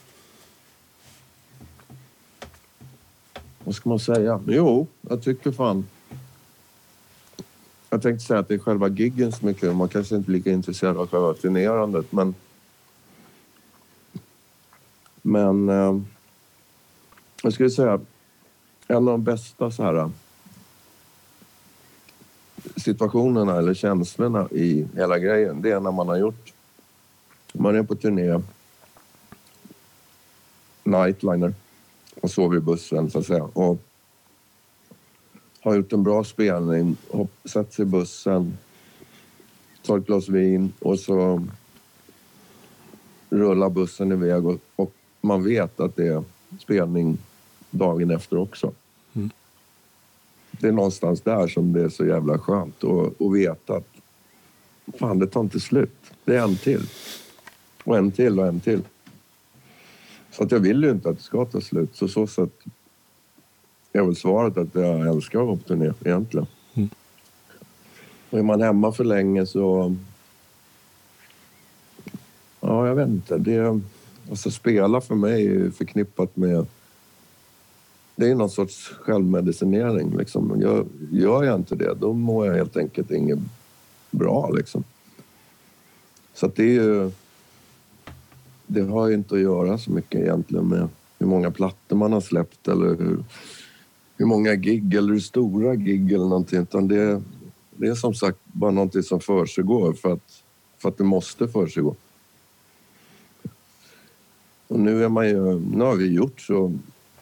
Vad 3.66 3.74
ska 3.74 3.88
man 3.88 3.98
säga? 3.98 4.40
Jo, 4.46 4.86
jag 5.00 5.22
tycker 5.22 5.52
fan... 5.52 5.86
Jag 7.90 8.02
tänkte 8.02 8.24
säga 8.24 8.40
att 8.40 8.48
det 8.48 8.54
är 8.54 8.58
själva 8.58 8.88
giggen 8.88 9.32
som 9.32 9.48
är 9.48 9.52
kul. 9.52 9.74
Man 9.74 9.88
kanske 9.88 10.16
inte 10.16 10.30
är 10.30 10.32
lika 10.32 10.50
intresserad 10.50 10.96
av 10.96 11.06
själva 11.06 11.34
turnerandet, 11.34 12.12
men... 12.12 12.34
Men... 15.22 15.68
Eh, 15.68 16.00
jag 17.42 17.52
skulle 17.52 17.70
säga 17.70 18.00
en 18.86 18.96
av 18.96 19.04
de 19.04 19.24
bästa 19.24 19.70
så 19.70 19.82
här 19.82 19.94
eh, 19.94 20.10
situationerna 22.76 23.56
eller 23.56 23.74
känslorna 23.74 24.48
i 24.50 24.86
hela 24.94 25.18
grejen, 25.18 25.62
det 25.62 25.70
är 25.70 25.80
när 25.80 25.92
man 25.92 26.08
har 26.08 26.16
gjort... 26.16 26.52
Man 27.52 27.76
är 27.76 27.82
på 27.82 27.94
turné, 27.94 28.42
nightliner, 30.84 31.54
och 32.20 32.30
sover 32.30 32.56
i 32.56 32.60
bussen 32.60 33.10
så 33.10 33.18
att 33.18 33.26
säga. 33.26 33.44
Och 33.44 33.82
har 35.60 35.74
gjort 35.74 35.92
en 35.92 36.02
bra 36.02 36.24
spelning, 36.24 36.96
hopp, 37.10 37.30
satt 37.44 37.72
sig 37.72 37.82
i 37.82 37.86
bussen, 37.86 38.58
tar 39.82 39.98
ett 39.98 40.06
glas 40.06 40.28
vin 40.28 40.72
och 40.78 40.98
så 40.98 41.46
rullar 43.30 43.70
bussen 43.70 44.12
iväg 44.12 44.46
och, 44.46 44.60
och 44.76 44.92
man 45.20 45.44
vet 45.44 45.80
att 45.80 45.96
det 45.96 46.06
är 46.06 46.24
spelning 46.58 47.18
dagen 47.70 48.10
efter 48.10 48.38
också 48.38 48.72
det 50.50 50.68
är 50.68 50.72
någonstans 50.72 51.20
där 51.20 51.46
som 51.46 51.72
det 51.72 51.82
är 51.82 51.88
så 51.88 52.06
jävla 52.06 52.38
skönt 52.38 52.84
att, 52.84 53.22
att 53.22 53.34
veta 53.34 53.76
att 53.76 53.88
fan, 54.98 55.18
det 55.18 55.26
tar 55.26 55.40
inte 55.40 55.60
slut. 55.60 56.12
Det 56.24 56.36
är 56.36 56.42
en 56.42 56.56
till. 56.56 56.82
Och 57.84 57.98
en 57.98 58.12
till 58.12 58.40
och 58.40 58.46
en 58.46 58.60
till. 58.60 58.82
Så 60.36 60.44
att 60.44 60.52
jag 60.52 60.60
vill 60.60 60.82
ju 60.82 60.90
inte 60.90 61.08
att 61.08 61.16
det 61.16 61.22
ska 61.22 61.44
ta 61.44 61.60
slut. 61.60 61.96
Så 61.96 62.08
så 62.08 62.26
sätt 62.26 62.52
är 63.92 64.02
väl 64.02 64.16
svaret 64.16 64.56
att 64.56 64.74
jag 64.74 65.08
älskar 65.08 65.40
att 65.40 65.46
vara 65.46 65.56
på 65.56 65.62
turné 65.62 65.92
egentligen. 66.04 66.46
Mm. 66.74 66.88
Och 68.30 68.38
är 68.38 68.42
man 68.42 68.60
hemma 68.60 68.92
för 68.92 69.04
länge 69.04 69.46
så... 69.46 69.96
Ja, 72.60 72.86
jag 72.86 72.94
vet 72.94 73.08
inte. 73.08 73.38
Det, 73.38 73.80
alltså 74.30 74.50
spela 74.50 75.00
för 75.00 75.14
mig 75.14 75.46
är 75.46 75.50
ju 75.50 75.70
förknippat 75.70 76.36
med 76.36 76.66
det 78.16 78.30
är 78.30 78.34
någon 78.34 78.50
sorts 78.50 78.88
självmedicinering. 78.88 80.16
Liksom. 80.16 80.60
Gör, 80.60 80.86
gör 81.10 81.44
jag 81.44 81.56
inte 81.56 81.74
det, 81.74 81.94
då 81.94 82.12
mår 82.12 82.46
jag 82.46 82.54
helt 82.54 82.76
enkelt 82.76 83.10
inget 83.10 83.38
bra. 84.10 84.50
Liksom. 84.50 84.84
Så 86.34 86.46
att 86.46 86.56
det 86.56 86.62
är 86.62 86.82
ju... 86.82 87.10
Det 88.66 88.80
har 88.82 89.08
ju 89.08 89.14
inte 89.14 89.34
att 89.34 89.40
göra 89.40 89.78
så 89.78 89.90
mycket 89.90 90.20
egentligen 90.20 90.68
med 90.68 90.88
hur 91.18 91.26
många 91.26 91.50
plattor 91.50 91.96
man 91.96 92.12
har 92.12 92.20
släppt 92.20 92.68
eller 92.68 92.86
hur, 92.86 93.24
hur 94.16 94.26
många 94.26 94.54
gig 94.54 94.94
eller 94.94 95.12
hur 95.12 95.20
stora 95.20 95.74
gig 95.74 96.12
eller 96.12 96.24
någonting. 96.24 96.60
Utan 96.60 96.88
det, 96.88 97.22
det 97.76 97.86
är 97.86 97.94
som 97.94 98.14
sagt 98.14 98.38
bara 98.44 98.70
någonting 98.70 99.02
som 99.02 99.20
försiggår 99.20 99.92
för 99.92 100.12
att, 100.12 100.42
för 100.78 100.88
att 100.88 100.98
det 100.98 101.04
måste 101.04 101.48
försiggå. 101.48 101.96
Och 104.68 104.80
nu 104.80 105.04
är 105.04 105.08
man 105.08 105.28
ju... 105.28 105.60
Nu 105.60 105.84
har 105.84 105.94
vi 105.94 106.12
gjort 106.12 106.40
så 106.40 106.72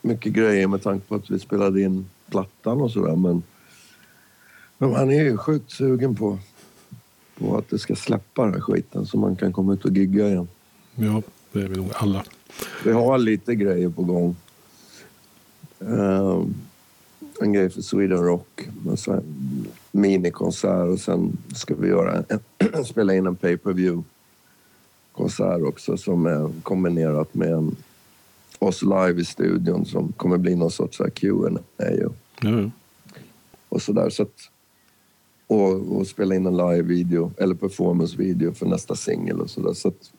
mycket 0.03 0.33
grejer 0.33 0.67
med 0.67 0.83
tanke 0.83 1.07
på 1.09 1.15
att 1.15 1.31
vi 1.31 1.39
spelade 1.39 1.83
in 1.83 2.07
plattan 2.31 2.81
och 2.81 2.91
sådär. 2.91 3.17
Men, 3.17 3.43
men 4.79 4.91
man 4.91 5.11
är 5.11 5.23
ju 5.25 5.37
sjukt 5.37 5.71
sugen 5.71 6.15
på, 6.15 6.39
på 7.39 7.57
att 7.57 7.71
det 7.71 7.79
ska 7.79 7.97
släppa 7.97 8.45
den 8.45 8.55
här 8.55 8.61
skiten 8.61 9.07
så 9.07 9.19
man 9.19 9.37
kan 9.37 9.53
komma 9.53 9.75
ut 9.75 9.85
och 9.85 9.97
gigga 9.97 10.29
igen. 10.29 10.49
Ja, 10.95 11.23
det 11.53 11.61
är 11.61 11.69
vi 11.69 11.77
nog 11.77 11.91
alla. 11.95 12.25
Vi 12.85 12.93
har 12.93 13.19
lite 13.19 13.55
grejer 13.55 13.89
på 13.89 14.03
gång. 14.03 14.37
Ehm, 15.81 16.55
en 17.41 17.53
grej 17.53 17.71
för 17.71 17.83
Sweden 17.83 18.19
Rock. 18.19 18.69
En 18.87 19.23
minikonsert 19.93 20.89
och 20.93 21.01
sen 21.01 21.37
ska 21.55 21.75
vi 21.75 21.89
göra 21.89 22.25
en, 22.29 22.85
spela 22.85 23.15
in 23.15 23.27
en 23.27 23.37
pay-per-view 23.37 24.05
konsert 25.13 25.63
också 25.63 25.97
som 25.97 26.27
är 26.27 26.63
kombinerat 26.63 27.35
med 27.35 27.53
en 27.53 27.77
oss 28.59 28.83
live 28.83 29.21
i 29.21 29.25
studion 29.25 29.85
som 29.85 30.13
kommer 30.13 30.39
bli 30.39 30.57
någon 30.57 30.71
sorts 30.71 31.01
Q&A 31.15 31.61
ja. 31.79 32.71
och 33.69 33.83
sådär. 33.83 34.11
Så 34.11 34.23
att, 34.23 34.51
och, 35.47 35.97
och 35.97 36.07
spela 36.07 36.35
in 36.35 36.47
en 36.47 36.57
live-video 36.57 37.33
eller 37.39 37.55
performance-video 37.55 38.53
för 38.53 38.67
nästa 38.67 38.97
singel 38.97 39.41
och 39.41 39.51
sådär. 39.51 39.73
Så 39.73 39.89
att 39.89 40.13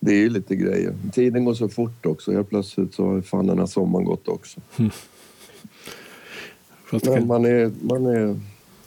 det 0.00 0.12
är 0.12 0.18
ju 0.18 0.30
lite 0.30 0.56
grejer. 0.56 0.94
Tiden 1.12 1.44
går 1.44 1.54
så 1.54 1.68
fort 1.68 2.06
också. 2.06 2.32
Helt 2.32 2.48
plötsligt 2.48 2.94
så 2.94 3.06
har 3.06 3.20
fan 3.20 3.46
den 3.46 3.58
här 3.58 3.66
sommaren 3.66 4.04
gått 4.04 4.28
också. 4.28 4.60
Det, 6.90 7.10
Men 7.10 7.26
man, 7.26 7.44
är, 7.44 7.72
man, 7.82 8.06
är, 8.06 8.26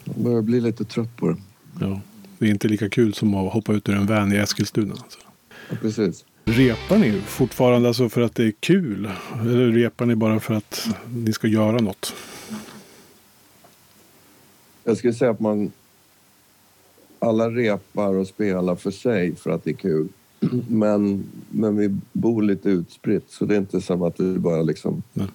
man 0.04 0.24
börjar 0.24 0.42
bli 0.42 0.62
lite 0.62 0.86
trött 0.86 1.18
på 1.18 1.28
det. 1.28 1.38
ja, 1.80 2.02
det 2.38 2.46
är 2.46 2.50
inte 2.50 2.68
lika 2.68 2.90
kul 2.90 3.14
som 3.14 3.36
att 3.36 3.54
hoppa 3.54 3.74
ut 3.74 3.90
ur 3.90 3.96
en 3.96 4.06
van 4.06 4.34
i 4.34 4.36
Eskilstuna. 4.36 4.94
Alltså. 4.94 5.20
Ja, 5.70 5.76
precis. 5.82 6.26
Repar 6.46 6.98
ni 6.98 7.22
fortfarande 7.22 7.88
alltså 7.88 8.10
för 8.10 8.22
att 8.22 8.36
det 8.36 8.44
är 8.44 8.54
kul? 8.60 9.10
Eller 9.42 9.72
repar 9.72 10.06
ni 10.06 10.16
bara 10.16 10.40
för 10.40 10.54
att 10.54 10.88
ni 11.14 11.34
ska 11.34 11.48
göra 11.48 11.78
något? 11.78 12.14
Jag 14.84 14.98
skulle 14.98 15.14
säga 15.14 15.32
att 15.32 15.40
man... 15.40 15.72
Alla 17.20 17.50
repar 17.50 18.14
och 18.14 18.28
spelar 18.28 18.76
för 18.76 18.92
sig 18.92 19.36
för 19.36 19.52
att 19.52 19.64
det 19.64 19.70
är 19.70 19.76
kul. 19.76 20.08
Men, 20.68 21.24
men 21.50 21.78
vi 21.78 21.98
bor 22.12 22.42
lite 22.42 22.70
utspritt 22.70 23.32
så 23.32 23.46
det 23.46 23.56
är 23.56 23.60
inte 23.60 23.82
som 23.82 24.02
att 24.02 24.20
vi 24.20 24.38
bara 24.40 24.62
liksom 24.62 25.04
Nej. 25.14 25.28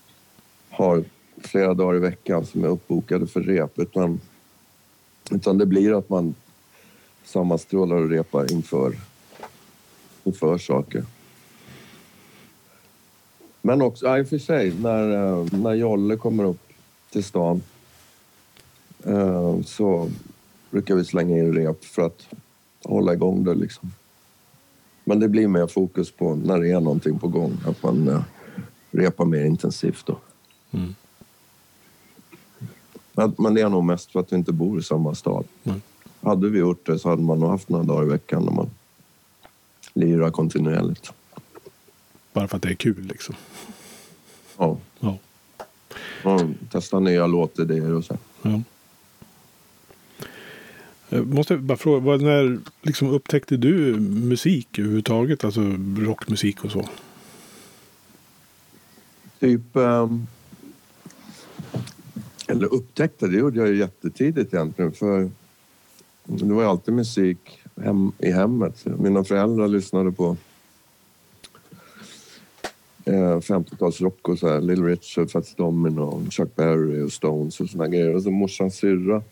har 0.71 1.05
flera 1.38 1.75
dagar 1.75 1.97
i 1.97 1.99
veckan 1.99 2.47
som 2.47 2.64
är 2.64 2.69
uppbokade 2.69 3.27
för 3.27 3.40
rep. 3.40 3.79
Utan, 3.79 4.21
utan 5.31 5.59
det 5.59 5.66
blir 5.66 5.99
att 5.99 6.09
man 6.09 6.35
sammanstrålar 7.25 7.97
och 7.97 8.11
repar 8.11 8.53
inför, 8.53 8.97
inför 10.25 10.59
saker. 10.59 11.05
Men 13.62 13.83
också, 13.83 14.07
ja, 14.07 14.19
i 14.19 14.23
och 14.23 14.29
för 14.29 14.38
sig, 14.38 14.75
när, 14.81 15.11
eh, 15.11 15.47
när 15.53 15.75
Jolle 15.75 16.16
kommer 16.16 16.45
upp 16.45 16.69
till 17.11 17.25
stan 17.25 17.62
eh, 19.05 19.62
så 19.62 20.11
brukar 20.71 20.95
vi 20.95 21.05
slänga 21.05 21.38
in 21.38 21.55
rep 21.55 21.85
för 21.85 22.03
att 22.03 22.27
hålla 22.85 23.12
igång 23.12 23.45
det 23.45 23.55
liksom. 23.55 23.92
Men 25.09 25.21
det 25.21 25.29
blir 25.29 25.49
mer 25.49 25.66
fokus 25.66 26.11
på 26.11 26.35
när 26.35 26.61
det 26.61 26.71
är 26.71 26.81
någonting 26.81 27.19
på 27.19 27.29
gång. 27.29 27.57
Att 27.66 27.83
man 27.83 28.09
eh, 28.09 28.23
repar 28.90 29.25
mer 29.25 29.45
intensivt 29.45 30.07
då. 30.07 30.19
Mm. 30.71 30.95
Men, 33.38 33.55
det 33.55 33.61
är 33.61 33.69
nog 33.69 33.85
mest 33.85 34.12
för 34.12 34.21
att 34.21 34.33
vi 34.33 34.37
inte 34.37 34.53
bor 34.53 34.79
i 34.79 34.83
samma 34.83 35.14
stad. 35.14 35.45
Mm. 35.64 35.81
Hade 36.21 36.49
vi 36.49 36.59
gjort 36.59 36.87
det 36.87 36.99
så 36.99 37.09
hade 37.09 37.23
man 37.23 37.40
nog 37.40 37.51
haft 37.51 37.69
några 37.69 37.85
dagar 37.85 38.03
i 38.03 38.09
veckan 38.09 38.45
när 38.45 38.53
man 38.53 38.71
lirar 39.95 40.31
kontinuerligt. 40.31 41.12
Bara 42.33 42.49
för 42.49 42.57
att 42.57 42.62
det 42.62 42.69
är 42.69 42.75
kul 42.75 43.03
liksom. 43.03 43.35
Ja. 44.57 44.79
Ja. 45.01 45.19
Och 46.25 46.40
testa 46.71 47.01
nya 47.01 47.27
låtidéer 47.27 47.92
och 47.92 48.05
så. 48.05 48.16
ja. 48.42 48.62
Eh, 51.11 51.19
jag 51.19 51.35
måste 51.35 51.57
bara 51.57 51.79
fråga, 51.79 52.16
när 52.16 52.59
liksom 52.83 53.11
upptäckte 53.11 53.57
du 53.57 53.97
musik 54.01 54.79
överhuvudtaget? 54.79 55.45
Alltså 55.45 55.61
rockmusik 55.99 56.64
och 56.64 56.71
så? 56.71 56.88
Typ... 59.40 59.62
Um, 59.73 60.27
eller 62.49 62.75
upptäckte, 62.75 63.27
det 63.27 63.37
gjorde 63.37 63.59
jag 63.59 63.69
ju 63.69 63.77
jättetidigt 63.77 64.55
egentligen. 64.55 64.92
För 64.92 65.31
det 66.25 66.55
var 66.55 66.62
ju 66.62 66.69
alltid 66.69 66.95
musik 66.95 67.61
hem, 67.77 68.12
i 68.19 68.31
hemmet. 68.31 68.85
Mina 68.99 69.25
föräldrar 69.25 69.69
lyssnade 69.69 70.12
på 70.12 70.37
eh, 73.05 73.38
50-talsrock 73.38 74.19
och 74.23 74.38
så 74.38 74.49
här. 74.49 74.61
Little 74.61 74.85
Richard, 74.85 75.31
Fats 75.31 75.55
Domino, 75.55 76.31
Chuck 76.31 76.57
Berry 76.57 77.03
och 77.03 77.12
Stones 77.12 77.61
och 77.61 77.71
såna 77.71 77.88
grejer. 77.88 78.14
Och 78.14 78.23
så 78.23 78.31
morsans 78.31 78.75
syrra 78.75 79.23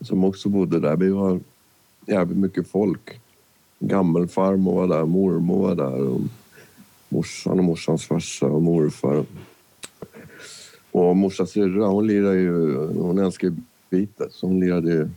som 0.00 0.24
också 0.24 0.48
bodde 0.48 0.80
där. 0.80 0.96
Vi 0.96 1.08
var 1.08 1.40
jävligt 2.06 2.38
mycket 2.38 2.68
folk. 2.68 3.20
Gammelfarmor 3.78 4.74
var 4.74 4.96
där, 4.96 5.06
mormor 5.06 5.62
var 5.62 5.74
där 5.74 6.08
och 6.08 6.20
morsan 7.08 7.58
och 7.58 7.64
morsans 7.64 8.06
farsa 8.06 8.46
och 8.46 8.62
morfar. 8.62 9.24
Och 10.90 11.16
morsans 11.16 11.50
syrra, 11.50 11.86
hon 11.86 12.06
lirar 12.06 12.32
ju, 12.32 12.76
hon 12.86 13.18
älskar 13.18 13.48
ju 13.48 13.54
Beatles. 13.90 14.42
Hon 14.42 14.60
lirade 14.60 14.92
ju 14.92 15.08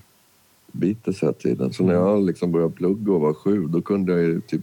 Beatles 0.71 1.23
hela 1.23 1.33
tiden. 1.33 1.73
Så 1.73 1.83
när 1.83 1.93
jag 1.93 2.25
liksom 2.25 2.51
började 2.51 2.73
plugga 2.73 3.13
och 3.13 3.21
var 3.21 3.33
sju, 3.33 3.67
då 3.67 3.81
kunde 3.81 4.11
jag 4.11 4.21
ju 4.21 4.41
typ 4.41 4.61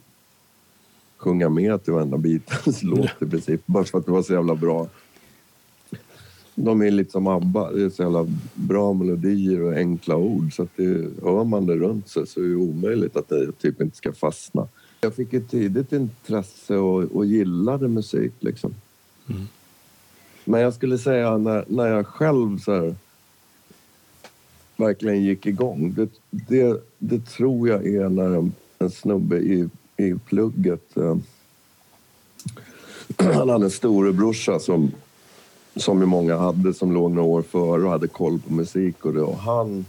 sjunga 1.17 1.49
med 1.49 1.85
till 1.85 1.93
varenda 1.93 2.19
Beatles-låt 2.19 3.23
i 3.23 3.27
princip. 3.27 3.63
Bara 3.67 3.85
för 3.85 3.99
att 3.99 4.07
det 4.07 4.13
var 4.13 4.23
så 4.23 4.33
jävla 4.33 4.55
bra. 4.55 4.89
De 6.61 6.83
är 6.83 6.91
lite 6.91 7.11
som 7.11 7.27
ABBA. 7.27 7.73
Det 7.73 7.85
är 7.85 7.91
så 7.91 8.03
jävla 8.03 8.27
bra 8.55 8.93
melodier 8.93 9.63
och 9.63 9.73
enkla 9.73 10.17
ord. 10.17 10.55
Så 10.57 10.63
att 10.63 10.77
det, 10.77 11.09
hör 11.23 11.45
man 11.45 11.67
det 11.67 11.77
runt 11.77 12.09
sig 12.09 12.27
så 12.27 12.41
är 12.41 12.49
det 12.49 12.55
omöjligt 12.55 13.17
att 13.17 13.29
det 13.29 13.53
typ 13.53 13.81
inte 13.81 13.97
ska 13.97 14.13
fastna. 14.13 14.69
Jag 15.01 15.15
fick 15.15 15.33
ett 15.33 15.51
tidigt 15.51 15.93
intresse 15.93 16.77
och, 16.77 17.03
och 17.03 17.27
gillade 17.27 17.89
musik 17.89 18.33
liksom. 18.41 18.75
Mm. 19.29 19.47
Men 20.45 20.61
jag 20.61 20.75
skulle 20.75 20.99
säga 20.99 21.39
när, 21.39 21.65
när 21.69 21.87
jag 21.87 22.07
själv 22.07 22.59
så 22.59 22.73
här, 22.73 22.95
verkligen 24.77 25.23
gick 25.23 25.47
igång. 25.47 25.95
Det, 25.97 26.09
det, 26.31 26.83
det 26.99 27.27
tror 27.27 27.69
jag 27.69 27.87
är 27.87 28.09
när 28.09 28.37
en, 28.37 28.53
en 28.79 28.91
snubbe 28.91 29.37
i, 29.37 29.69
i 29.97 30.15
plugget... 30.15 30.97
Eh, 30.97 31.17
han 33.35 33.49
hade 33.49 33.65
en 33.65 33.71
storebrorsa 33.71 34.59
som, 34.59 34.93
som 35.79 36.01
ju 36.01 36.07
många 36.07 36.37
hade 36.37 36.75
som 36.75 36.93
låg 36.93 37.11
några 37.11 37.29
år 37.29 37.43
före 37.43 37.83
och 37.83 37.91
hade 37.91 38.09
koll 38.09 38.39
på 38.39 38.53
musik. 38.53 39.05
Och 39.05 39.13
det, 39.13 39.23
och 39.23 39.39
han, 39.39 39.85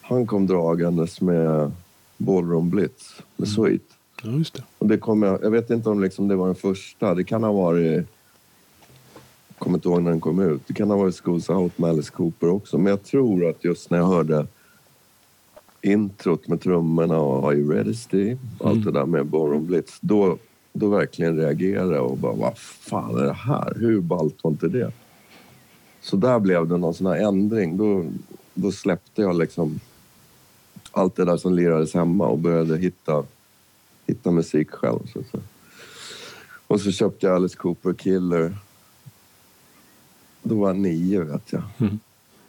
han 0.00 0.26
kom 0.26 0.46
dragandes 0.46 1.20
med 1.20 1.72
Ballroom 2.16 2.70
Blitz 2.70 3.22
med 3.36 3.48
Sweet. 3.48 3.82
Ja, 4.22 4.30
just 4.30 4.54
det. 4.54 4.62
Och 4.78 4.86
det 4.86 4.98
kom 4.98 5.22
jag, 5.22 5.44
jag 5.44 5.50
vet 5.50 5.70
inte 5.70 5.90
om 5.90 6.02
liksom 6.02 6.28
det 6.28 6.36
var 6.36 6.46
den 6.46 6.54
första. 6.54 7.14
Det 7.14 7.24
kan 7.24 7.44
ha 7.44 7.52
varit... 7.52 8.06
Jag 9.48 9.58
kommer 9.58 9.76
inte 9.76 9.88
ihåg 9.88 10.02
när 10.02 10.10
den 10.10 10.20
kom 10.20 10.40
ut. 10.40 10.62
Det 10.66 10.74
kan 10.74 10.90
ha 10.90 10.96
varit 10.96 11.14
Schools 11.14 11.50
Out 11.50 11.78
med 11.78 11.90
Alice 11.90 12.10
Cooper 12.10 12.48
också. 12.48 12.78
Men 12.78 12.86
jag 12.86 13.02
tror 13.02 13.48
att 13.48 13.64
just 13.64 13.90
när 13.90 13.98
jag 13.98 14.06
hörde 14.06 14.46
introt 15.82 16.48
med 16.48 16.60
trummorna 16.60 17.18
och 17.18 17.48
Are 17.48 17.56
you 17.56 17.74
ready 17.74 17.94
Steve? 17.94 18.38
Allt 18.60 18.84
det 18.84 18.92
där 18.92 19.06
med 19.06 19.26
Ballroom 19.26 19.66
Blitz. 19.66 19.98
Då, 20.00 20.38
då 20.72 20.88
verkligen 20.88 21.36
reagerade 21.36 21.94
jag 21.94 22.10
och 22.10 22.16
bara 22.16 22.32
vad 22.32 22.58
fan 22.58 23.18
är 23.18 23.24
det 23.24 23.32
här? 23.32 23.74
Hur 23.76 24.00
ballt 24.00 24.36
var 24.42 24.50
inte 24.50 24.68
det? 24.68 24.92
Så 26.00 26.16
där 26.16 26.38
blev 26.38 26.68
det 26.68 26.76
någon 26.76 26.94
sån 26.94 27.06
här 27.06 27.16
ändring. 27.16 27.76
Då, 27.76 28.04
då 28.54 28.72
släppte 28.72 29.22
jag 29.22 29.38
liksom 29.38 29.80
allt 30.90 31.16
det 31.16 31.24
där 31.24 31.36
som 31.36 31.54
lirades 31.54 31.94
hemma 31.94 32.26
och 32.26 32.38
började 32.38 32.78
hitta 32.78 33.24
hitta 34.06 34.30
musik 34.30 34.70
själv. 34.70 34.98
Så 35.12 35.18
att 35.18 35.26
säga. 35.26 35.42
Och 36.66 36.80
så 36.80 36.92
köpte 36.92 37.26
jag 37.26 37.36
Alice 37.36 37.56
Cooper 37.56 37.92
Killer. 37.92 38.56
Då 40.42 40.54
var 40.54 40.68
jag 40.68 40.76
nio, 40.76 41.20
vet 41.20 41.52
jag. 41.52 41.62
Mm. 41.78 41.98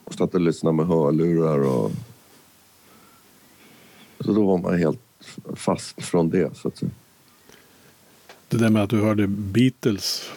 Och 0.04 0.14
satt 0.14 0.34
och 0.34 0.40
lyssnade 0.40 0.76
med 0.76 0.86
hörlurar. 0.86 1.58
Och... 1.58 1.90
Så 4.20 4.32
då 4.32 4.46
var 4.46 4.58
man 4.58 4.78
helt 4.78 5.00
fast 5.54 6.02
från 6.02 6.30
det, 6.30 6.56
så 6.56 6.68
att 6.68 6.76
säga. 6.76 6.92
Det 8.48 8.56
där 8.56 8.70
med 8.70 8.82
att 8.82 8.90
du 8.90 9.00
hörde 9.00 9.26
Beatles 9.26 10.30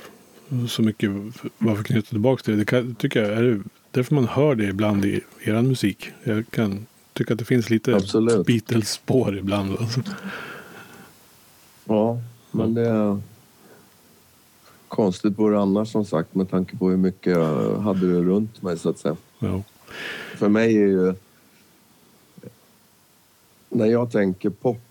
så 0.69 0.81
mycket 0.81 1.09
var 1.57 1.75
förknutet 1.75 2.09
tillbaka 2.09 2.43
till 2.43 2.53
det. 2.53 2.59
Det 2.59 2.65
kan, 2.65 2.95
tycker 2.95 3.23
jag 3.23 3.37
är 3.37 3.43
det 3.43 3.63
därför 3.93 4.15
man 4.15 4.27
hör 4.27 4.55
det 4.55 4.65
ibland 4.65 5.05
i 5.05 5.21
er 5.43 5.61
musik. 5.61 6.11
Jag 6.23 6.45
kan 6.49 6.85
tycka 7.13 7.33
att 7.33 7.39
det 7.39 7.45
finns 7.45 7.69
lite. 7.69 7.91
Beatles-spår 8.45 9.37
ibland. 9.37 9.77
Alltså. 9.79 10.01
Ja, 11.85 12.21
men 12.51 12.73
det... 12.73 12.89
är 12.89 13.21
Konstigt 14.87 15.39
vore 15.39 15.59
annars, 15.59 15.91
som 15.91 16.05
sagt, 16.05 16.35
med 16.35 16.49
tanke 16.49 16.77
på 16.77 16.89
hur 16.89 16.97
mycket 16.97 17.33
jag 17.33 17.79
hade 17.79 18.13
det 18.13 18.21
runt 18.21 18.61
mig, 18.61 18.77
så 18.77 18.89
att 18.89 18.97
säga. 18.97 19.15
Ja. 19.39 19.63
För 20.35 20.49
mig 20.49 20.77
är 20.77 20.87
ju... 20.87 21.13
När 23.69 23.85
jag 23.85 24.11
tänker 24.11 24.49
pop 24.49 24.81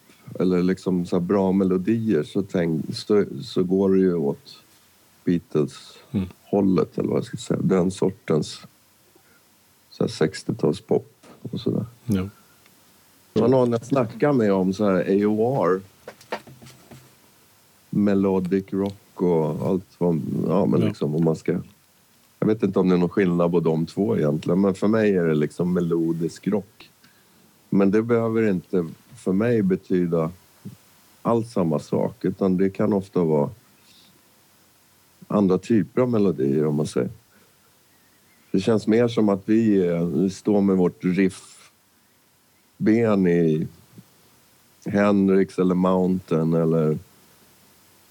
eller 0.40 0.62
liksom 0.62 1.06
så 1.06 1.16
här 1.16 1.20
bra 1.20 1.52
melodier 1.52 2.22
så, 2.22 2.42
tänk, 2.42 2.96
så, 2.96 3.24
så 3.42 3.62
går 3.62 3.94
det 3.94 4.00
ju 4.00 4.14
åt 4.14 4.62
Beatles-hållet, 5.24 6.98
eller 6.98 7.08
vad 7.08 7.16
jag 7.16 7.24
ska 7.24 7.36
säga. 7.36 7.60
Den 7.62 7.90
sortens 7.90 8.60
så 9.90 10.04
här 10.04 10.08
60-talspop 10.08 11.04
och 11.42 11.60
sådär. 11.60 11.86
Ja. 12.06 12.28
Det 13.32 13.40
var 13.40 13.48
någon 13.48 13.72
jag 13.72 13.84
snackade 13.84 14.32
med 14.32 14.52
om 14.52 14.72
så 14.72 14.84
här 14.84 15.24
AOR. 15.24 15.80
Melodic 17.90 18.64
rock 18.72 19.22
och 19.22 19.66
allt 19.68 19.86
vad... 19.98 20.20
Ja, 20.48 20.66
men 20.66 20.80
Ja. 20.80 20.86
liksom 20.86 21.14
om 21.14 21.24
man 21.24 21.36
ska... 21.36 21.58
Jag 22.38 22.46
vet 22.46 22.62
inte 22.62 22.78
om 22.78 22.88
det 22.88 22.94
är 22.94 22.98
någon 22.98 23.08
skillnad 23.08 23.50
på 23.50 23.60
de 23.60 23.86
två 23.86 24.16
egentligen, 24.16 24.60
men 24.60 24.74
för 24.74 24.88
mig 24.88 25.16
är 25.16 25.24
det 25.26 25.34
liksom 25.34 25.72
melodisk 25.72 26.46
rock. 26.48 26.90
Men 27.70 27.90
det 27.90 28.02
behöver 28.02 28.50
inte 28.50 28.86
för 29.16 29.32
mig 29.32 29.62
betyda 29.62 30.30
alls 31.22 31.52
samma 31.52 31.78
sak, 31.78 32.24
utan 32.24 32.56
det 32.56 32.70
kan 32.70 32.92
ofta 32.92 33.24
vara 33.24 33.50
andra 35.32 35.58
typer 35.58 36.02
av 36.02 36.10
melodier 36.10 36.66
om 36.66 36.74
man 36.74 36.86
säger. 36.86 37.10
Det 38.50 38.60
känns 38.60 38.86
mer 38.86 39.08
som 39.08 39.28
att 39.28 39.42
vi, 39.44 39.86
eh, 39.86 40.04
vi 40.06 40.30
står 40.30 40.60
med 40.60 40.76
vårt 40.76 41.04
riffben 41.04 42.16
i 43.26 43.66
Hendrix 44.84 45.58
eller 45.58 45.74
Mountain 45.74 46.54
eller 46.54 46.98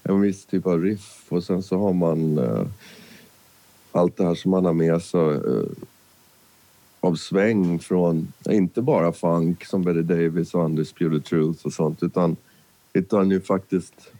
en 0.02 0.20
viss 0.20 0.46
typ 0.46 0.66
av 0.66 0.82
riff 0.82 1.24
och 1.28 1.44
sen 1.44 1.62
så 1.62 1.78
har 1.78 1.92
man 1.92 2.38
eh, 2.38 2.66
allt 3.92 4.16
det 4.16 4.24
här 4.24 4.34
som 4.34 4.50
man 4.50 4.64
har 4.64 4.72
med 4.72 5.02
sig 5.02 5.20
eh, 5.20 5.64
av 7.00 7.14
sväng 7.14 7.78
från, 7.78 8.32
inte 8.50 8.82
bara 8.82 9.12
funk 9.12 9.64
som 9.64 9.82
Betty 9.82 10.02
Davis 10.02 10.54
och 10.54 10.64
Undisputed 10.64 11.24
Truth 11.24 11.66
och 11.66 11.72
sånt 11.72 12.02
utan, 12.02 12.36
utan 12.92 13.30
ju 13.30 13.40
faktiskt 13.40 14.12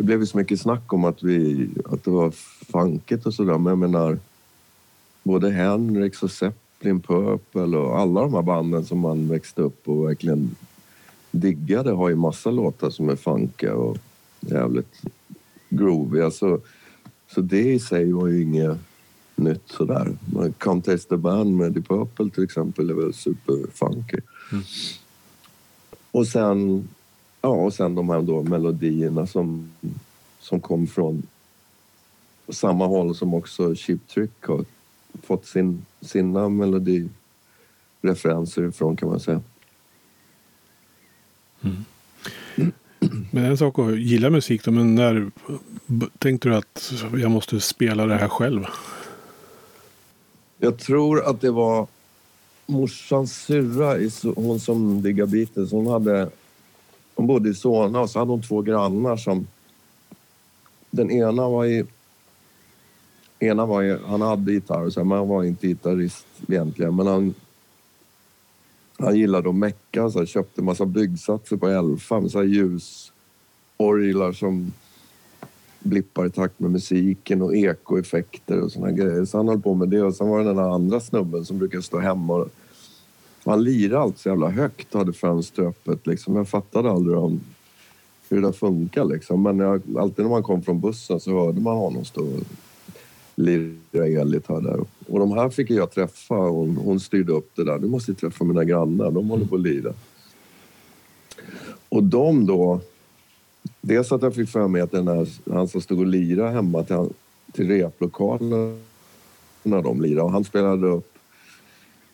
det 0.00 0.04
blev 0.04 0.20
ju 0.20 0.26
så 0.26 0.36
mycket 0.36 0.60
snack 0.60 0.92
om 0.92 1.04
att, 1.04 1.22
vi, 1.22 1.68
att 1.84 2.04
det 2.04 2.10
var 2.10 2.30
funkigt 2.72 3.26
och 3.26 3.34
sådär 3.34 3.58
men 3.58 3.66
jag 3.66 3.78
menar 3.78 4.18
både 5.22 5.50
Hendrix 5.50 6.22
och 6.22 6.30
Zeppelin, 6.30 7.00
Purple 7.00 7.78
och 7.78 7.98
alla 7.98 8.20
de 8.20 8.34
här 8.34 8.42
banden 8.42 8.84
som 8.84 8.98
man 8.98 9.28
växte 9.28 9.62
upp 9.62 9.88
och 9.88 10.08
verkligen 10.08 10.56
diggade 11.30 11.90
har 11.90 12.08
ju 12.08 12.14
massa 12.14 12.50
låtar 12.50 12.90
som 12.90 13.08
är 13.08 13.16
funkiga 13.16 13.74
och 13.74 13.98
jävligt 14.40 15.02
grooviga. 15.68 16.30
Så, 16.30 16.60
så 17.34 17.40
det 17.40 17.72
i 17.72 17.78
sig 17.78 18.12
var 18.12 18.26
ju 18.26 18.42
inget 18.42 18.78
nytt 19.36 19.68
sådär. 19.68 20.16
Come 20.58 20.82
Taste 20.82 21.08
the 21.08 21.16
Band 21.16 21.56
med 21.56 21.72
Deep 21.72 21.88
Purple 21.88 22.30
till 22.30 22.44
exempel 22.44 22.90
är 22.90 22.94
väl 22.94 23.14
superfunky. 23.14 24.18
Och 26.10 26.26
sen, 26.26 26.88
ja, 27.40 27.48
och 27.48 27.74
sen 27.74 27.94
de 27.94 28.08
här 28.08 28.22
då 28.22 28.42
melodierna 28.42 29.26
som, 29.26 29.70
som 30.40 30.60
kom 30.60 30.86
från 30.86 31.22
samma 32.48 32.86
håll 32.86 33.14
som 33.14 33.34
också 33.34 33.74
Cheap 33.74 34.08
Trick 34.08 34.42
har 34.42 34.64
fått 35.22 35.46
sin, 35.46 35.84
sina 36.00 36.48
melodireferenser 36.48 38.68
ifrån 38.68 38.96
kan 38.96 39.08
man 39.08 39.20
säga. 39.20 39.40
Men 43.30 43.44
en 43.44 43.58
sak 43.58 43.78
att 43.78 44.00
gilla 44.00 44.30
musik 44.30 44.64
då, 44.64 44.70
men 44.70 44.94
när 44.94 45.30
tänkte 46.18 46.48
du 46.48 46.54
att 46.54 46.92
jag 47.16 47.30
måste 47.30 47.60
spela 47.60 48.06
det 48.06 48.16
här 48.16 48.28
själv? 48.28 48.64
Jag 50.58 50.78
tror 50.78 51.28
att 51.28 51.40
det 51.40 51.50
var 51.50 51.86
morsans 52.66 53.32
syrra, 53.32 54.10
hon 54.36 54.60
som 54.60 55.02
diggar 55.02 55.26
Beatles. 55.26 55.72
Hon, 55.72 55.86
hade, 55.86 56.30
hon 57.20 57.26
bodde 57.26 57.48
i 57.48 57.54
Solna 57.54 58.00
och 58.00 58.10
så 58.10 58.18
hade 58.18 58.30
hon 58.30 58.42
två 58.42 58.62
grannar 58.62 59.16
som... 59.16 59.46
Den 60.90 61.10
ena 61.10 61.48
var 61.48 61.64
i... 61.64 61.84
Ena 63.38 63.66
var 63.66 63.82
i, 63.82 63.98
han 64.06 64.20
hade 64.20 64.52
gitarr, 64.52 64.90
så 64.90 65.00
här, 65.00 65.04
men 65.04 65.18
han 65.18 65.28
var 65.28 65.44
inte 65.44 65.66
gitarrist 65.66 66.26
egentligen. 66.48 66.96
Men 66.96 67.06
han, 67.06 67.34
han 68.98 69.16
gillade 69.16 69.48
att 69.48 69.54
mecka, 69.54 70.10
så 70.10 70.18
här, 70.18 70.26
köpte 70.26 70.62
massa 70.62 70.86
byggsatser 70.86 71.56
på 71.56 71.68
Elfa 71.68 72.20
med 72.20 72.30
så 72.30 72.38
här 72.38 72.46
ljusorglar 72.46 74.32
som 74.32 74.72
blippar 75.78 76.26
i 76.26 76.30
takt 76.30 76.60
med 76.60 76.70
musiken 76.70 77.42
och 77.42 77.56
ekoeffekter 77.56 78.60
och 78.60 78.72
såna 78.72 78.90
grejer. 78.90 79.24
Så 79.24 79.36
han 79.36 79.48
höll 79.48 79.60
på 79.60 79.74
med 79.74 79.88
det. 79.88 80.02
Och 80.02 80.14
sen 80.14 80.28
var 80.28 80.38
det 80.38 80.44
den 80.44 80.58
andra 80.58 81.00
snubben 81.00 81.44
som 81.44 81.58
brukade 81.58 81.82
stå 81.82 81.98
hemma 81.98 82.34
och 82.34 82.48
han 83.44 83.64
lirade 83.64 84.02
allt 84.02 84.18
så 84.18 84.28
jävla 84.28 84.48
högt 84.48 84.94
och 84.94 84.98
hade 84.98 85.12
fönster 85.12 85.62
öppet. 85.62 86.06
Liksom. 86.06 86.36
Jag 86.36 86.48
fattade 86.48 86.90
aldrig 86.90 87.18
om 87.18 87.40
hur 88.28 88.42
det 88.42 88.52
funkar 88.52 89.04
liksom. 89.04 89.42
Men 89.42 89.58
jag, 89.58 89.82
alltid 89.98 90.24
när 90.24 90.30
man 90.30 90.42
kom 90.42 90.62
från 90.62 90.80
bussen 90.80 91.20
så 91.20 91.30
hörde 91.30 91.60
man 91.60 91.76
honom 91.76 92.04
stå 92.04 92.22
och 92.22 92.40
lira 93.34 94.06
elgitarr 94.20 94.60
där. 94.60 94.80
Och 95.08 95.18
de 95.18 95.32
här 95.32 95.50
fick 95.50 95.70
jag 95.70 95.90
träffa. 95.90 96.34
Hon, 96.34 96.76
hon 96.76 97.00
styrde 97.00 97.32
upp 97.32 97.50
det 97.54 97.64
där. 97.64 97.78
Du 97.78 97.88
måste 97.88 98.14
träffa 98.14 98.44
mina 98.44 98.64
grannar. 98.64 99.10
De 99.10 99.30
håller 99.30 99.46
på 99.46 99.54
att 99.54 99.60
lira. 99.60 99.92
Och 101.88 102.02
de 102.02 102.46
då 102.46 102.80
Dels 103.80 104.12
att 104.12 104.22
jag 104.22 104.34
fick 104.34 104.48
för 104.48 104.68
mig 104.68 104.82
att 104.82 104.90
den 104.90 105.08
här, 105.08 105.28
han 105.52 105.68
som 105.68 105.80
stod 105.80 105.98
och 105.98 106.06
lirade 106.06 106.50
hemma 106.50 106.82
till, 106.82 107.08
till 107.52 107.68
replokalen 107.68 108.82
när 109.62 109.82
de 109.82 110.00
lirade. 110.00 110.22
Och 110.22 110.32
han 110.32 110.44
spelade 110.44 110.86
upp 110.86 111.14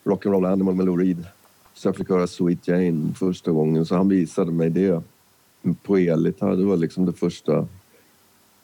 Rock'n'Roll 0.07 0.51
Animal 0.51 0.75
med 0.75 0.85
Lou 0.85 0.97
Reed. 0.97 1.25
Så 1.73 1.87
jag 1.87 1.95
fick 1.95 2.09
höra 2.09 2.27
Sweet 2.27 2.67
Jane 2.67 3.13
första 3.13 3.51
gången. 3.51 3.85
Så 3.85 3.95
han 3.95 4.09
visade 4.09 4.51
mig 4.51 4.69
det 4.69 5.01
på 5.83 5.97
elgitarr. 5.97 6.55
Det 6.55 6.65
var 6.65 6.77
liksom 6.77 7.05
det 7.05 7.13
första 7.13 7.67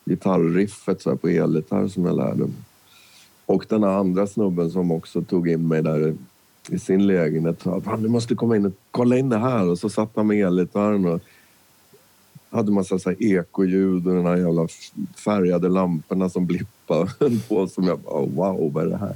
gitarrriffet 0.05 1.01
så 1.01 1.09
här, 1.09 1.17
på 1.17 1.27
elgitarr 1.27 1.87
som 1.87 2.05
jag 2.05 2.15
lärde 2.15 2.43
mig. 2.43 2.63
Och 3.45 3.65
den 3.69 3.83
andra 3.83 4.27
snubben 4.27 4.71
som 4.71 4.91
också 4.91 5.21
tog 5.21 5.49
in 5.49 5.67
mig 5.67 5.83
där 5.83 6.15
i 6.69 6.79
sin 6.79 7.07
lägenhet 7.07 7.61
sa 7.61 7.77
att 7.77 7.83
"Fan, 7.83 8.03
du 8.03 8.09
måste 8.09 8.35
komma 8.35 8.55
in 8.55 8.65
och 8.65 8.73
kolla 8.91 9.17
in 9.17 9.29
det 9.29 9.37
här. 9.37 9.69
Och 9.69 9.79
så 9.79 9.89
satt 9.89 10.09
han 10.15 10.27
med 10.27 10.47
elgitarren 10.47 11.05
och 11.05 11.21
hade 12.49 12.71
massa 12.71 12.99
så 12.99 13.09
här 13.09 13.23
ekoljud 13.23 14.07
och 14.07 14.15
de 14.15 14.25
här 14.25 14.37
jävla 14.37 14.67
färgade 15.25 15.69
lamporna 15.69 16.29
som 16.29 16.45
blippade 16.45 17.09
på 17.47 17.67
som 17.67 17.83
jag 17.83 17.99
bara 17.99 18.25
wow, 18.25 18.73
vad 18.73 18.85
är 18.85 18.89
det 18.89 18.97
här? 18.97 19.15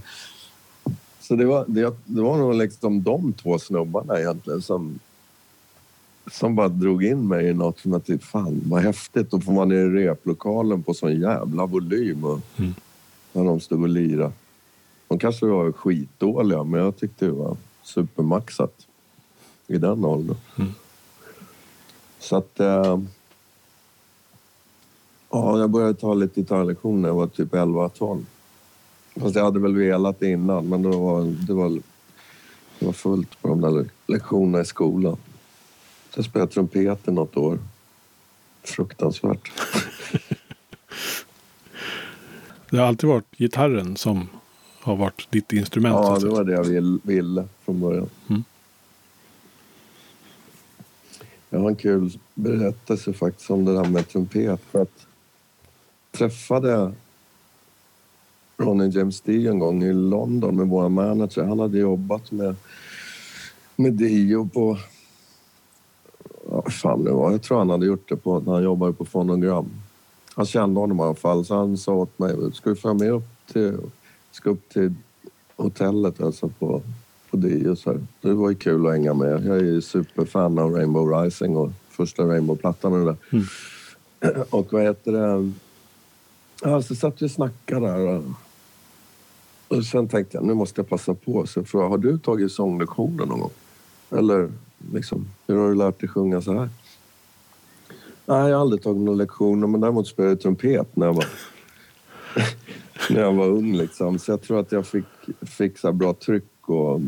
Så 1.28 1.36
det 1.36 1.46
var, 1.46 1.66
det, 1.68 1.94
det 2.06 2.22
var 2.22 2.38
nog 2.38 2.54
liksom 2.56 3.04
de 3.04 3.34
två 3.34 3.60
snubbarna 3.60 4.20
egentligen 4.20 4.62
som, 4.62 5.00
som 6.32 6.56
bara 6.56 6.68
drog 6.68 7.04
in 7.04 7.28
mig 7.28 7.48
i 7.48 7.54
något 7.54 7.80
som 7.80 7.92
jag 7.92 8.06
tyckte 8.06 8.28
fan 8.28 8.62
vad 8.66 8.82
häftigt. 8.82 9.32
Då 9.32 9.40
får 9.40 9.52
man 9.54 9.72
i 9.72 9.76
replokalen 9.86 10.84
på 10.84 10.94
sån 10.94 11.20
jävla 11.20 11.66
volym 11.66 12.24
och 12.26 12.40
Mm. 12.58 12.74
när 13.34 13.44
de 13.44 13.60
stod 13.60 13.82
och 13.82 13.90
lirade. 13.90 14.32
De 15.08 15.20
kanske 15.20 15.46
var 15.46 15.72
skitdåliga 15.72 16.64
men 16.64 16.80
jag 16.80 16.98
tyckte 16.98 17.26
det 17.26 17.32
var 17.32 17.58
supermaxat 17.84 18.88
i 19.68 19.78
den 19.78 20.06
åldern. 20.06 20.38
Så 22.20 22.36
att... 22.38 22.60
Eh, 22.60 23.00
ja, 25.30 25.60
jag 25.60 25.70
började 25.70 25.94
ta 25.94 26.14
lite 26.14 26.42
gitarrlektioner 26.42 27.02
när 27.02 27.10
jag 27.10 27.16
var 27.16 27.28
typ 27.28 27.54
11-12. 27.54 28.24
Fast 29.20 29.36
jag 29.36 29.44
hade 29.44 29.60
väl 29.60 29.76
velat 29.76 30.22
innan, 30.22 30.70
men 30.70 30.82
då 30.82 31.00
var, 31.00 31.24
det, 31.48 31.54
var, 31.54 31.70
det 32.80 32.86
var 32.86 32.94
fullt 32.94 33.42
på 33.42 33.48
de 33.48 33.62
där 33.62 33.72
le- 33.72 33.90
lektionerna 34.08 34.62
i 34.62 34.66
skolan. 34.66 35.18
Så 36.10 36.20
jag 36.20 36.26
spelade 36.26 36.52
trumpet 36.52 37.08
i 37.08 37.12
något 37.12 37.38
år. 37.38 37.60
Fruktansvärt. 38.64 39.52
Det 42.70 42.78
har 42.78 42.86
alltid 42.86 43.10
varit 43.10 43.38
gitarren 43.38 43.96
som 43.96 44.30
har 44.82 44.96
varit 44.96 45.28
ditt 45.32 45.54
instrument. 45.54 45.96
Ja, 45.96 46.20
det 46.20 46.30
var 46.30 46.44
det 46.44 46.52
jag 46.54 46.64
vill, 46.64 47.00
ville 47.04 47.48
från 47.66 47.80
början. 47.80 48.10
Mm. 48.30 48.44
Jag 51.50 51.60
har 51.60 51.70
en 51.70 51.76
kul 51.76 52.20
berättelse 52.34 53.14
faktiskt 53.14 53.50
om 53.50 53.66
det 53.66 53.74
där 53.74 53.86
med 53.86 54.10
trumpet. 54.10 54.62
För 54.72 54.82
att 54.82 55.08
träffade 56.12 56.94
Ronny 58.58 58.90
James 58.90 59.22
Dio 59.22 59.52
en 59.52 59.60
gång 59.60 59.84
i 59.84 59.94
London 59.94 60.56
med 60.56 60.68
vår 60.68 60.90
manager. 60.90 61.44
Han 61.44 61.60
hade 61.60 61.78
jobbat 61.78 62.32
med, 62.32 62.56
med 63.76 63.94
Dio 63.94 64.50
på... 64.54 64.78
Ja, 66.50 66.62
vad 66.66 66.74
fan 66.74 67.04
det 67.04 67.12
var. 67.12 67.32
Jag 67.32 67.42
tror 67.42 67.58
han 67.58 67.70
hade 67.70 67.86
gjort 67.86 68.10
det 68.10 68.16
på, 68.16 68.40
när 68.40 68.54
han 68.54 68.64
jobbade 68.64 68.94
på 68.94 69.06
Fonogram. 69.06 69.70
Han 70.36 70.46
kände 70.46 70.80
honom 70.80 71.00
i 71.00 71.04
alla 71.04 71.16
fall, 71.16 71.46
så 71.46 71.56
han 71.56 71.78
sa 71.78 71.94
åt 71.94 72.20
mig 72.20 72.36
ska 72.54 72.70
vi 72.70 72.76
följa 72.76 72.94
med 72.94 73.12
upp 73.14 73.30
till, 73.54 73.78
ska 74.32 74.50
upp 74.50 74.70
till 74.70 74.94
hotellet 75.56 76.22
alltså 76.22 76.50
på, 76.50 76.82
på 77.30 77.38
Dio. 77.38 77.76
Så 77.76 77.92
här. 77.92 78.06
Det 78.22 78.34
var 78.34 78.50
ju 78.50 78.56
kul 78.56 78.88
att 78.88 78.92
hänga 78.92 79.14
med. 79.14 79.46
Jag 79.46 79.58
är 79.58 79.64
ju 79.64 79.82
superfan 79.82 80.60
av 80.60 80.72
Rainbow 80.72 81.24
Rising 81.24 81.58
och 81.58 81.72
första 81.90 82.24
Rainbow-plattan 82.24 82.94
och 82.94 83.00
det 83.00 83.16
där. 84.20 84.46
Och 84.50 84.74
vad 84.74 84.84
heter 84.84 85.12
det? 85.12 85.52
Ja, 86.64 86.82
så 86.82 86.96
satt 86.96 87.22
vi 87.22 87.26
och 87.26 87.32
snackade 87.32 87.88
där. 87.88 88.24
Och, 89.68 89.86
sen 89.86 90.08
tänkte 90.08 90.38
jag, 90.38 90.46
nu 90.46 90.54
måste 90.54 90.82
jag 90.82 90.90
passa 90.90 91.14
på. 91.14 91.48
Så 91.48 91.64
frågade, 91.64 91.90
har 91.90 91.98
du 91.98 92.18
tagit 92.18 92.52
sånglektioner 92.52 93.26
någon 93.26 93.40
gång? 93.40 93.52
Eller 94.10 94.52
liksom, 94.94 95.28
hur 95.48 95.56
har 95.56 95.70
du 95.70 95.76
lärt 95.76 96.00
dig 96.00 96.10
sjunga 96.10 96.42
så 96.42 96.54
här? 96.54 96.70
Nej, 98.26 98.50
jag 98.50 98.58
har 98.58 98.62
aldrig 98.62 98.82
tagit 98.82 99.02
några 99.02 99.18
lektioner, 99.18 99.68
men 99.68 99.82
däremot 99.82 100.08
spelade 100.08 100.32
jag 100.32 100.42
trumpet 100.42 100.96
när 100.96 101.06
jag 101.06 101.14
var, 101.14 101.26
när 103.10 103.22
jag 103.22 103.34
var 103.34 103.48
ung. 103.48 103.74
Liksom. 103.74 104.20
Så 104.20 104.32
jag 104.32 104.42
tror 104.42 104.60
att 104.60 104.72
jag 104.72 104.88
fick, 104.88 105.06
fick 105.42 105.78
så 105.78 105.92
bra 105.92 106.14
tryck 106.14 106.70
och 106.70 107.02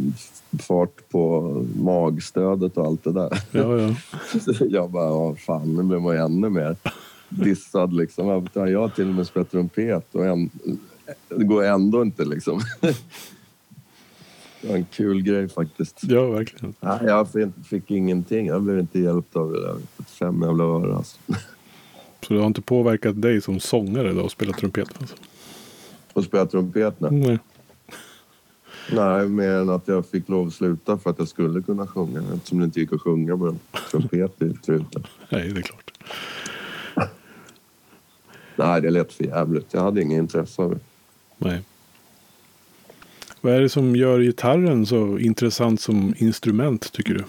fart 0.60 1.10
på 1.10 1.42
magstödet 1.76 2.78
och 2.78 2.86
allt 2.86 3.04
det 3.04 3.12
där. 3.12 3.44
Ja, 3.52 3.78
ja. 3.78 3.96
Så 4.40 4.66
jag 4.70 4.90
bara, 4.90 5.06
ja, 5.06 5.36
fan, 5.36 5.76
nu 5.76 5.84
blev 5.84 6.02
man 6.02 6.16
ju 6.16 6.22
ännu 6.22 6.50
mer 6.50 6.76
dissad 7.30 7.94
liksom. 7.94 8.48
Jag 8.54 8.80
har 8.80 8.90
till 8.90 9.10
och 9.10 9.16
med 9.16 9.28
spelat 9.28 9.52
trumpet 9.52 10.16
och 10.16 10.26
en, 10.26 10.50
det 11.30 11.44
går 11.44 11.64
ändå 11.64 12.02
inte 12.02 12.26
liksom. 12.26 12.62
Det 14.62 14.68
var 14.68 14.76
en 14.76 14.86
kul 14.86 15.22
grej 15.22 15.50
faktiskt. 15.50 16.04
ja, 16.04 16.30
verkligen. 16.30 16.74
Nej, 16.80 17.00
jag 17.02 17.32
fick, 17.32 17.48
fick 17.66 17.92
ingenting. 17.92 18.48
Jag 18.48 18.62
blev 18.62 18.80
inte 18.80 19.00
hjälpt 19.00 19.36
av 19.36 19.52
det 19.52 19.62
där. 19.62 19.78
Fem 20.06 20.42
jävla 20.42 20.64
öre 20.64 20.96
alltså. 20.96 21.18
Så 22.22 22.34
det 22.34 22.40
har 22.40 22.48
inte 22.48 22.62
påverkat 22.62 23.22
dig 23.22 23.42
som 23.42 23.60
sångare 23.60 24.14
då 24.14 24.26
att 24.26 24.32
spela 24.32 24.54
trumpet? 24.54 24.90
Alltså. 25.00 25.16
Och 26.14 26.24
spela 26.24 26.46
trumpet 26.46 27.00
nu. 27.00 27.10
Nej. 27.10 27.40
Nej, 28.92 29.28
mer 29.30 29.50
än 29.52 29.70
att 29.70 29.88
jag 29.88 30.06
fick 30.06 30.30
lov 30.30 30.48
att 30.48 30.54
sluta 30.54 30.98
för 30.98 31.10
att 31.10 31.20
jag 31.20 31.28
skulle 31.28 31.62
kunna 31.62 31.88
sjunga. 31.88 32.24
Eftersom 32.36 32.60
det 32.60 32.66
inte 32.66 32.80
gick 32.80 32.94
att 32.94 33.02
sjunga 33.02 33.36
med 33.36 33.58
trumpet 33.92 34.42
i 34.42 34.54
truten. 34.54 35.04
Nej, 35.30 35.50
det 35.50 35.60
är 35.60 35.62
klart. 35.62 35.92
Nej, 38.56 38.82
det 38.82 38.90
lät 38.90 39.14
för 39.14 39.24
jävligt. 39.24 39.74
Jag 39.74 39.82
hade 39.82 40.02
inget 40.02 40.18
intresse 40.18 40.62
av 40.62 40.70
det. 40.70 40.80
Nej. 41.42 41.62
Vad 43.42 43.54
är 43.54 43.62
det 43.62 43.70
som 43.70 43.96
gör 43.96 44.20
gitarren 44.20 44.86
så 44.86 45.20
intressant 45.20 45.82
som 45.82 46.14
instrument 46.18 46.92
tycker 46.92 47.14
du? 47.14 47.24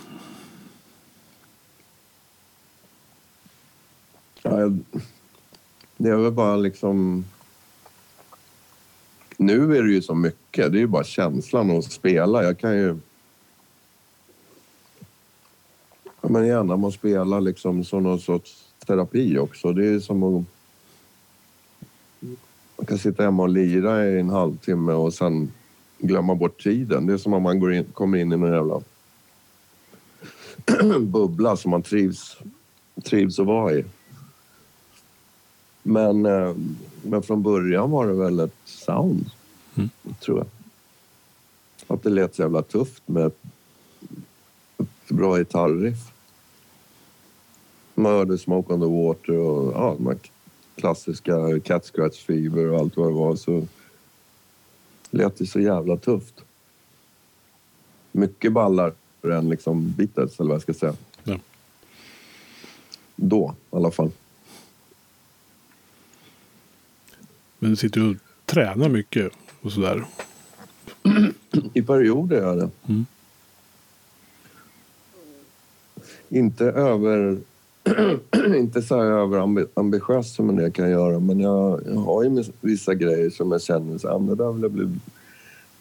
Ja, 4.43 4.61
jag- 4.61 4.79
det 5.97 6.09
är 6.09 6.17
väl 6.17 6.33
bara 6.33 6.57
liksom... 6.57 7.25
Nu 9.37 9.77
är 9.77 9.83
det 9.83 9.93
ju 9.93 10.03
så 10.03 10.15
mycket. 10.15 10.73
Det 10.73 10.79
är 10.79 10.81
ju 10.81 10.87
bara 10.87 11.05
känslan 11.05 11.71
att 11.71 11.93
spela. 11.93 12.45
Jag 12.45 12.59
kan 12.59 12.77
ju... 12.77 12.97
Ja, 16.21 16.29
men 16.29 16.47
gärna 16.47 16.77
man 16.77 16.93
spelar 16.93 17.41
liksom 17.41 17.85
som 17.85 18.03
någon 18.03 18.21
sorts 18.21 18.65
terapi 18.87 19.39
också. 19.39 19.73
Det 19.73 19.87
är 19.87 20.01
som 20.01 20.23
att... 20.23 20.45
Man 22.81 22.87
kan 22.87 22.99
sitta 22.99 23.22
hemma 23.22 23.43
och 23.43 23.49
lira 23.49 24.07
i 24.07 24.20
en 24.20 24.31
halvtimme 24.31 24.93
och 24.93 25.14
sen 25.14 25.53
glömma 25.99 26.35
bort 26.35 26.62
tiden. 26.62 27.07
Det 27.07 27.12
är 27.12 27.16
som 27.18 27.35
om 27.35 27.43
man 27.43 27.61
går 27.61 27.72
in, 27.72 27.85
kommer 27.85 28.18
in 28.18 28.33
i 28.33 28.35
en 28.35 28.43
jävla 28.43 28.81
bubbla 31.01 31.57
som 31.57 31.70
man 31.70 31.83
trivs, 31.83 32.37
trivs 33.05 33.39
att 33.39 33.47
vara 33.47 33.72
i. 33.72 33.85
Men, 35.83 36.26
eh, 36.26 36.55
men 37.03 37.22
från 37.22 37.43
början 37.43 37.91
var 37.91 38.07
det 38.07 38.14
väl 38.14 38.41
ett 38.41 38.57
sound, 38.64 39.31
Mm. 39.74 39.91
tror 40.20 40.39
jag. 40.39 40.47
Att 41.87 42.03
det 42.03 42.11
lät 42.11 42.35
så 42.35 42.43
jävla 42.43 42.62
tufft 42.62 43.03
med 43.07 43.26
ett, 43.26 43.43
ett 44.78 45.09
bra 45.09 45.37
gitarriff. 45.39 46.12
Murder, 47.95 48.37
Smoke 48.37 48.72
on 48.72 48.81
the 48.81 48.87
Water 48.87 49.37
och 49.37 49.72
ja, 49.72 49.97
här 50.05 50.18
klassiska 50.81 51.61
Cat 51.64 51.85
Scratch 51.85 52.24
Fever 52.24 52.66
och 52.66 52.78
allt 52.78 52.97
vad 52.97 53.09
det 53.09 53.14
var 53.14 53.37
så 53.37 53.66
lät 55.11 55.39
det 55.39 55.47
så 55.47 55.61
jävla 55.61 55.97
tufft. 55.97 56.35
Mycket 58.12 58.53
ballar 58.53 58.93
än 59.22 59.49
liksom 59.49 59.93
Beatles 59.93 60.41
eller 60.41 60.49
vad 60.49 60.55
jag 60.55 60.62
ska 60.62 60.74
säga. 60.74 60.95
Ja. 61.24 61.39
Då 63.16 63.55
i 63.72 63.76
alla 63.76 63.91
fall. 63.91 64.11
Men 67.59 67.70
du 67.70 67.76
sitter 67.76 68.11
och 68.11 68.16
tränar 68.47 68.89
mycket 68.89 69.33
och 69.61 69.72
sådär. 69.72 70.05
I 71.74 71.83
perioder 71.83 72.37
gör 72.37 72.47
jag 72.47 72.57
det. 72.59 72.70
Mm. 72.89 73.07
Inte 76.28 76.64
över... 76.64 77.39
inte 78.57 78.83
så 78.83 78.97
här 78.97 79.05
överambitiös 79.05 80.35
som 80.35 80.49
en 80.49 80.57
del 80.57 80.72
kan 80.72 80.91
göra 80.91 81.20
men 81.20 81.41
jag, 81.41 81.81
jag 81.87 81.95
har 81.95 82.24
ju 82.24 82.45
vissa 82.61 82.95
grejer 82.95 83.31
som 83.31 83.53
jag 83.53 83.62
känner 83.62 83.99
så 83.99 84.09
här, 84.09 84.14
ah, 84.14 84.18
det 84.18 84.35
där 84.35 84.53
vill 84.53 84.62
jag 84.62 84.70
bli 84.70 84.89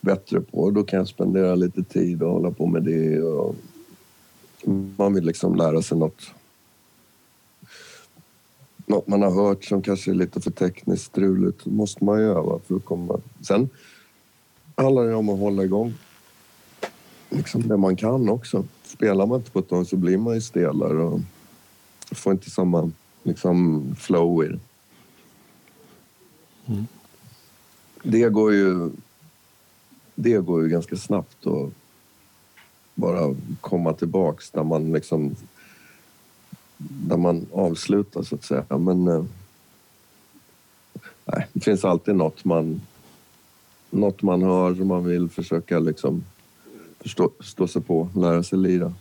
bättre 0.02 0.42
på. 0.42 0.58
Och 0.58 0.74
då 0.74 0.84
kan 0.84 1.00
jag 1.00 1.08
spendera 1.08 1.56
lite 1.56 1.84
tid 1.84 2.24
och 2.24 2.32
hålla 2.32 2.52
på 2.52 2.68
med 2.68 2.84
det. 2.84 3.22
Och 3.22 3.56
man 4.98 5.14
vill 5.14 5.26
liksom 5.26 5.56
lära 5.56 5.82
sig 5.82 5.98
något 5.98 6.32
något 8.86 9.08
man 9.08 9.22
har 9.22 9.32
hört 9.32 9.64
som 9.64 9.82
kanske 9.82 10.12
är 10.12 10.16
lite 10.16 10.42
för 10.42 10.52
tekniskt 10.52 11.06
struligt 11.06 11.66
måste 11.66 12.04
man 12.04 12.20
ju 12.20 12.26
öva 12.26 12.60
för 12.68 12.76
att 12.76 12.86
komma... 12.86 13.20
Sen 13.42 13.70
handlar 14.76 15.04
det 15.04 15.16
om 15.16 15.30
att 15.30 15.40
hålla 15.40 15.64
igång 15.64 15.94
liksom 17.30 17.68
det 17.68 17.78
man 17.78 17.96
kan 17.96 18.30
också. 18.30 18.64
Spelar 18.84 19.26
man 19.26 19.38
inte 19.38 19.52
på 19.52 19.60
ett 19.60 19.70
tag 19.70 19.88
så 19.88 19.98
blir 19.98 20.18
man 20.18 20.36
ju 20.36 20.42
stelare 20.42 20.98
och 20.98 21.20
får 22.16 22.34
inte 22.34 22.50
samma 22.50 22.92
liksom, 23.24 23.86
flow 24.00 24.46
i 24.46 24.48
det. 24.48 24.60
Mm. 26.68 26.88
Det 28.04 28.30
går 28.30 28.54
ju... 28.54 28.92
Det 30.16 30.38
går 30.38 30.64
ju 30.64 30.70
ganska 30.70 30.96
snabbt 30.96 31.48
att 31.48 31.70
bara 32.96 33.36
komma 33.62 33.94
tillbaks 33.94 34.52
där 34.52 34.64
man 34.64 34.94
liksom 34.94 35.36
där 36.80 37.18
man 37.18 37.46
avslutar 37.54 38.24
så 38.24 38.36
att 38.36 38.44
säga. 38.44 38.66
Men 38.78 39.08
eh, 39.08 39.24
nej, 41.26 41.48
det 41.54 41.60
finns 41.60 41.86
alltid 41.86 42.16
något 42.16 42.46
man, 42.46 42.82
något 43.90 44.22
man 44.22 44.42
hör 44.42 44.76
som 44.76 44.88
man 44.88 45.04
vill 45.04 45.30
försöka 45.30 45.80
liksom 45.80 46.24
förstå, 47.00 47.32
stå 47.40 47.68
sig 47.68 47.82
på, 47.82 48.10
lära 48.16 48.44
sig 48.44 48.60
lira. 48.60 48.94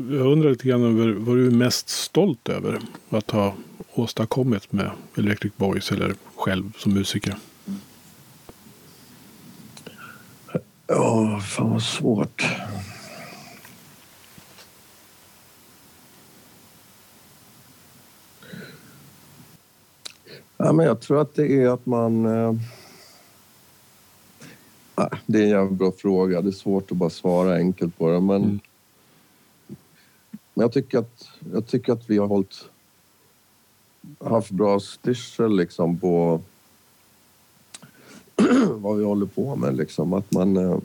Jag 0.00 0.26
undrar 0.26 0.50
lite 0.50 0.68
grann 0.68 0.82
över 0.84 1.12
vad 1.12 1.36
du 1.36 1.46
är 1.46 1.50
mest 1.50 1.88
stolt 1.88 2.48
över 2.48 2.80
att 3.10 3.30
ha 3.30 3.54
åstadkommit 3.94 4.72
med 4.72 4.90
Electric 5.16 5.52
Boys 5.56 5.92
eller 5.92 6.14
själv 6.36 6.72
som 6.76 6.94
musiker? 6.94 7.36
Ja, 10.86 11.40
fan 11.40 11.70
vad 11.70 11.82
svårt. 11.82 12.46
Ja, 20.56 20.72
men 20.72 20.86
jag 20.86 21.00
tror 21.00 21.20
att 21.20 21.34
det 21.34 21.62
är 21.62 21.68
att 21.68 21.86
man... 21.86 22.26
Eh... 22.26 22.54
det 25.26 25.38
är 25.38 25.42
en 25.42 25.48
jävla 25.48 25.70
bra 25.70 25.92
fråga. 25.92 26.42
Det 26.42 26.48
är 26.48 26.52
svårt 26.52 26.90
att 26.90 26.96
bara 26.96 27.10
svara 27.10 27.54
enkelt 27.54 27.98
på 27.98 28.10
det. 28.10 28.20
Men, 28.20 28.42
mm 28.42 28.60
men 30.58 30.64
jag, 30.64 30.72
tycker 30.72 30.98
att, 30.98 31.28
jag 31.52 31.66
tycker 31.66 31.92
att 31.92 32.10
vi 32.10 32.18
har 32.18 32.26
hållit, 32.26 32.64
haft 34.20 34.50
bra 34.50 34.80
styrsel 34.80 35.56
liksom 35.56 35.98
på 35.98 36.40
vad 38.70 38.96
vi 38.96 39.04
håller 39.04 39.26
på 39.26 39.56
med. 39.56 39.76
Liksom. 39.76 40.12
Att 40.12 40.32
man, 40.32 40.56
eh, 40.56 40.78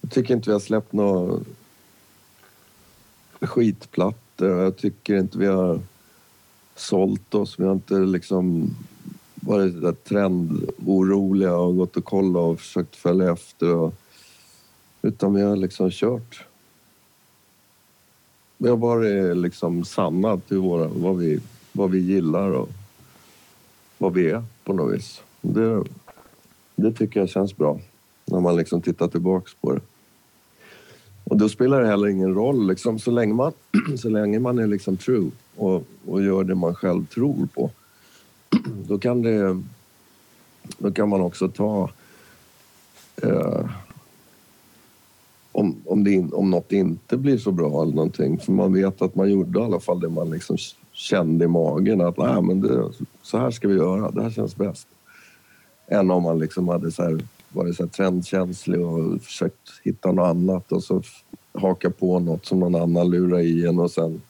jag 0.00 0.10
tycker 0.10 0.34
inte 0.34 0.50
vi 0.50 0.52
har 0.52 0.60
släppt 0.60 0.92
några 0.92 1.40
skitplattor. 3.40 4.48
Jag 4.48 4.76
tycker 4.76 5.16
inte 5.16 5.38
vi 5.38 5.46
har 5.46 5.80
sålt 6.76 7.34
oss. 7.34 7.58
Vi 7.58 7.64
har 7.64 7.72
inte 7.72 7.94
liksom 7.94 8.76
varit 9.34 9.82
där 9.82 9.92
trendoroliga 9.92 11.56
och 11.56 11.76
gått 11.76 11.96
och 11.96 12.04
kollat 12.04 12.42
och 12.42 12.60
försökt 12.60 12.96
följa 12.96 13.32
efter. 13.32 13.74
Och, 13.74 13.94
utan 15.02 15.34
vi 15.34 15.42
har 15.42 15.56
liksom 15.56 15.90
kört. 15.90 16.46
Vi 18.58 18.68
har 18.68 18.76
varit 18.76 19.24
eh, 19.24 19.34
liksom 19.34 19.84
sanna 19.84 20.36
till 20.36 20.58
våra, 20.58 20.88
vad, 20.88 21.16
vi, 21.16 21.40
vad 21.72 21.90
vi 21.90 21.98
gillar 21.98 22.50
och 22.50 22.68
vad 23.98 24.12
vi 24.12 24.30
är 24.30 24.44
på 24.64 24.72
något 24.72 24.94
vis. 24.94 25.22
Det, 25.40 25.84
det 26.76 26.92
tycker 26.92 27.20
jag 27.20 27.28
känns 27.28 27.56
bra 27.56 27.80
när 28.24 28.40
man 28.40 28.56
liksom 28.56 28.82
tittar 28.82 29.08
tillbaks 29.08 29.54
på 29.54 29.72
det. 29.72 29.80
Och 31.24 31.36
då 31.36 31.48
spelar 31.48 31.80
det 31.80 31.86
heller 31.86 32.08
ingen 32.08 32.34
roll 32.34 32.68
liksom, 32.68 32.98
så 32.98 33.10
länge 33.10 33.34
man, 33.34 33.52
så 33.98 34.08
länge 34.08 34.38
man 34.38 34.58
är 34.58 34.66
liksom 34.66 34.96
true 34.96 35.30
och, 35.56 35.84
och 36.06 36.22
gör 36.22 36.44
det 36.44 36.54
man 36.54 36.74
själv 36.74 37.06
tror 37.06 37.48
på. 37.54 37.70
Då 38.88 38.98
kan, 38.98 39.22
det, 39.22 39.62
då 40.78 40.92
kan 40.92 41.08
man 41.08 41.20
också 41.20 41.48
ta... 41.48 41.90
Eh, 43.22 43.70
om, 45.96 46.04
det 46.04 46.12
in, 46.12 46.32
om 46.32 46.50
något 46.50 46.72
inte 46.72 47.16
blir 47.16 47.38
så 47.38 47.52
bra 47.52 47.82
eller 47.82 47.94
någonting. 47.94 48.38
För 48.38 48.52
man 48.52 48.72
vet 48.72 49.02
att 49.02 49.14
man 49.14 49.30
gjorde 49.30 49.60
i 49.60 49.62
alla 49.62 49.80
fall 49.80 50.00
det 50.00 50.08
man 50.08 50.30
liksom 50.30 50.56
kände 50.92 51.44
i 51.44 51.48
magen. 51.48 52.00
Att 52.00 52.18
Nej, 52.18 52.42
men 52.42 52.60
det, 52.60 52.90
så 53.22 53.38
här 53.38 53.50
ska 53.50 53.68
vi 53.68 53.74
göra, 53.74 54.10
det 54.10 54.22
här 54.22 54.30
känns 54.30 54.56
bäst. 54.56 54.88
Än 55.88 56.10
om 56.10 56.22
man 56.22 56.38
liksom 56.38 56.68
hade 56.68 56.92
så 56.92 57.02
här, 57.02 57.20
varit 57.48 57.76
så 57.76 57.82
här 57.82 57.90
trendkänslig 57.90 58.80
och 58.80 59.22
försökt 59.22 59.80
hitta 59.84 60.12
något 60.12 60.26
annat 60.26 60.72
och 60.72 60.82
så 60.82 61.02
haka 61.52 61.90
på 61.90 62.18
något 62.18 62.46
som 62.46 62.60
någon 62.60 62.74
annan 62.74 63.10
lurar 63.10 63.40
i 63.40 63.66
en 63.66 63.78
och 63.78 63.90
sen 63.90 64.20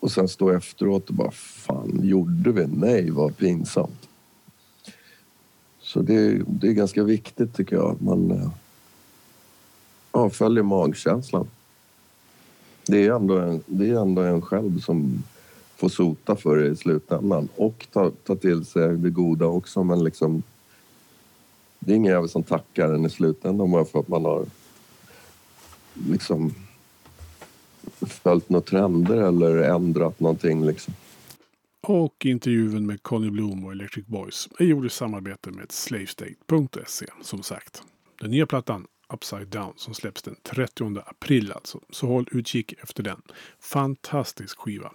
och 0.00 0.12
sen 0.12 0.28
stå 0.28 0.50
efteråt 0.50 1.08
och 1.08 1.14
bara 1.14 1.30
fan, 1.30 2.00
gjorde 2.02 2.52
vi? 2.52 2.66
Nej, 2.66 3.10
vad 3.10 3.36
pinsamt. 3.36 4.08
Så 5.80 6.02
det, 6.02 6.42
det 6.46 6.68
är 6.68 6.72
ganska 6.72 7.02
viktigt 7.02 7.54
tycker 7.54 7.76
jag 7.76 7.90
att 7.90 8.00
man 8.00 8.30
eh, 8.30 8.50
ja, 10.24 10.30
följer 10.30 10.62
magkänslan. 10.62 11.48
Det 12.86 13.06
är, 13.06 13.12
ändå 13.12 13.38
en, 13.38 13.62
det 13.66 13.90
är 13.90 14.00
ändå 14.00 14.22
en 14.22 14.42
själv 14.42 14.80
som 14.80 15.22
får 15.76 15.88
sota 15.88 16.36
för 16.36 16.56
det 16.56 16.66
i 16.66 16.76
slutändan 16.76 17.48
och 17.56 17.86
ta, 17.92 18.10
ta 18.24 18.36
till 18.36 18.64
sig 18.64 18.96
det 18.96 19.10
goda 19.10 19.46
också 19.46 19.84
men 19.84 20.04
liksom 20.04 20.42
det 21.78 21.92
är 21.92 21.96
ingen 21.96 22.12
jävel 22.12 22.28
som 22.28 22.42
tackar 22.42 22.92
en 22.92 23.06
i 23.06 23.10
slutändan 23.10 23.70
bara 23.70 23.84
för 23.84 24.00
att 24.00 24.08
man 24.08 24.24
har 24.24 24.46
liksom 26.08 26.54
följt 28.00 28.48
några 28.48 28.64
trender 28.64 29.16
eller 29.16 29.56
ändrat 29.56 30.20
någonting 30.20 30.66
liksom. 30.66 30.94
Och 31.82 32.26
intervjun 32.26 32.86
med 32.86 33.02
Conny 33.02 33.30
Bloom 33.30 33.64
och 33.64 33.72
Electric 33.72 34.06
Boys 34.06 34.48
är 34.58 34.64
gjord 34.64 34.86
i 34.86 34.90
samarbete 34.90 35.50
med 35.50 35.72
Slavestate.se 35.72 37.06
som 37.22 37.42
sagt. 37.42 37.82
Den 38.20 38.30
nya 38.30 38.46
plattan 38.46 38.86
Upside 39.12 39.46
Down 39.46 39.72
som 39.76 39.94
släpps 39.94 40.22
den 40.22 40.36
30 40.42 41.02
april 41.06 41.52
alltså. 41.52 41.80
Så 41.90 42.06
håll 42.06 42.28
utkik 42.32 42.74
efter 42.82 43.02
den. 43.02 43.22
Fantastisk 43.60 44.58
skiva. 44.58 44.92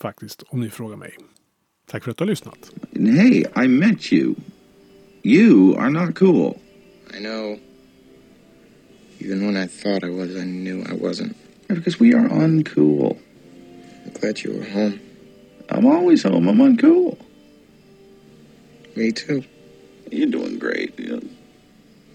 Faktiskt, 0.00 0.42
om 0.42 0.60
ni 0.60 0.70
frågar 0.70 0.96
mig. 0.96 1.16
Tack 1.86 2.04
för 2.04 2.10
att 2.10 2.16
du 2.16 2.24
har 2.24 2.28
lyssnat. 2.28 2.70
Hey, 2.92 3.44
I 3.64 3.68
met 3.68 4.12
you. 4.12 4.34
You 5.22 5.76
are 5.76 5.90
not 5.90 6.18
cool. 6.18 6.58
I 7.14 7.18
know. 7.18 7.58
Even 9.20 9.46
when 9.46 9.56
I 9.56 9.66
thought 9.66 10.04
I 10.04 10.10
was, 10.10 10.30
I 10.30 10.44
knew 10.44 10.80
I 10.82 10.94
wasn't. 10.94 11.34
Because 11.68 11.98
we 12.00 12.14
are 12.14 12.28
uncool. 12.28 13.16
I'm 14.06 14.12
glad 14.20 14.44
you 14.44 14.52
were 14.52 14.70
home. 14.70 15.00
I'm 15.68 15.86
always 15.86 16.22
home. 16.22 16.48
I'm 16.48 16.60
uncool. 16.60 17.18
Me 18.96 19.12
too. 19.12 19.42
You're 20.10 20.30
doing 20.30 20.58
great. 20.58 20.96
Know, 20.98 21.20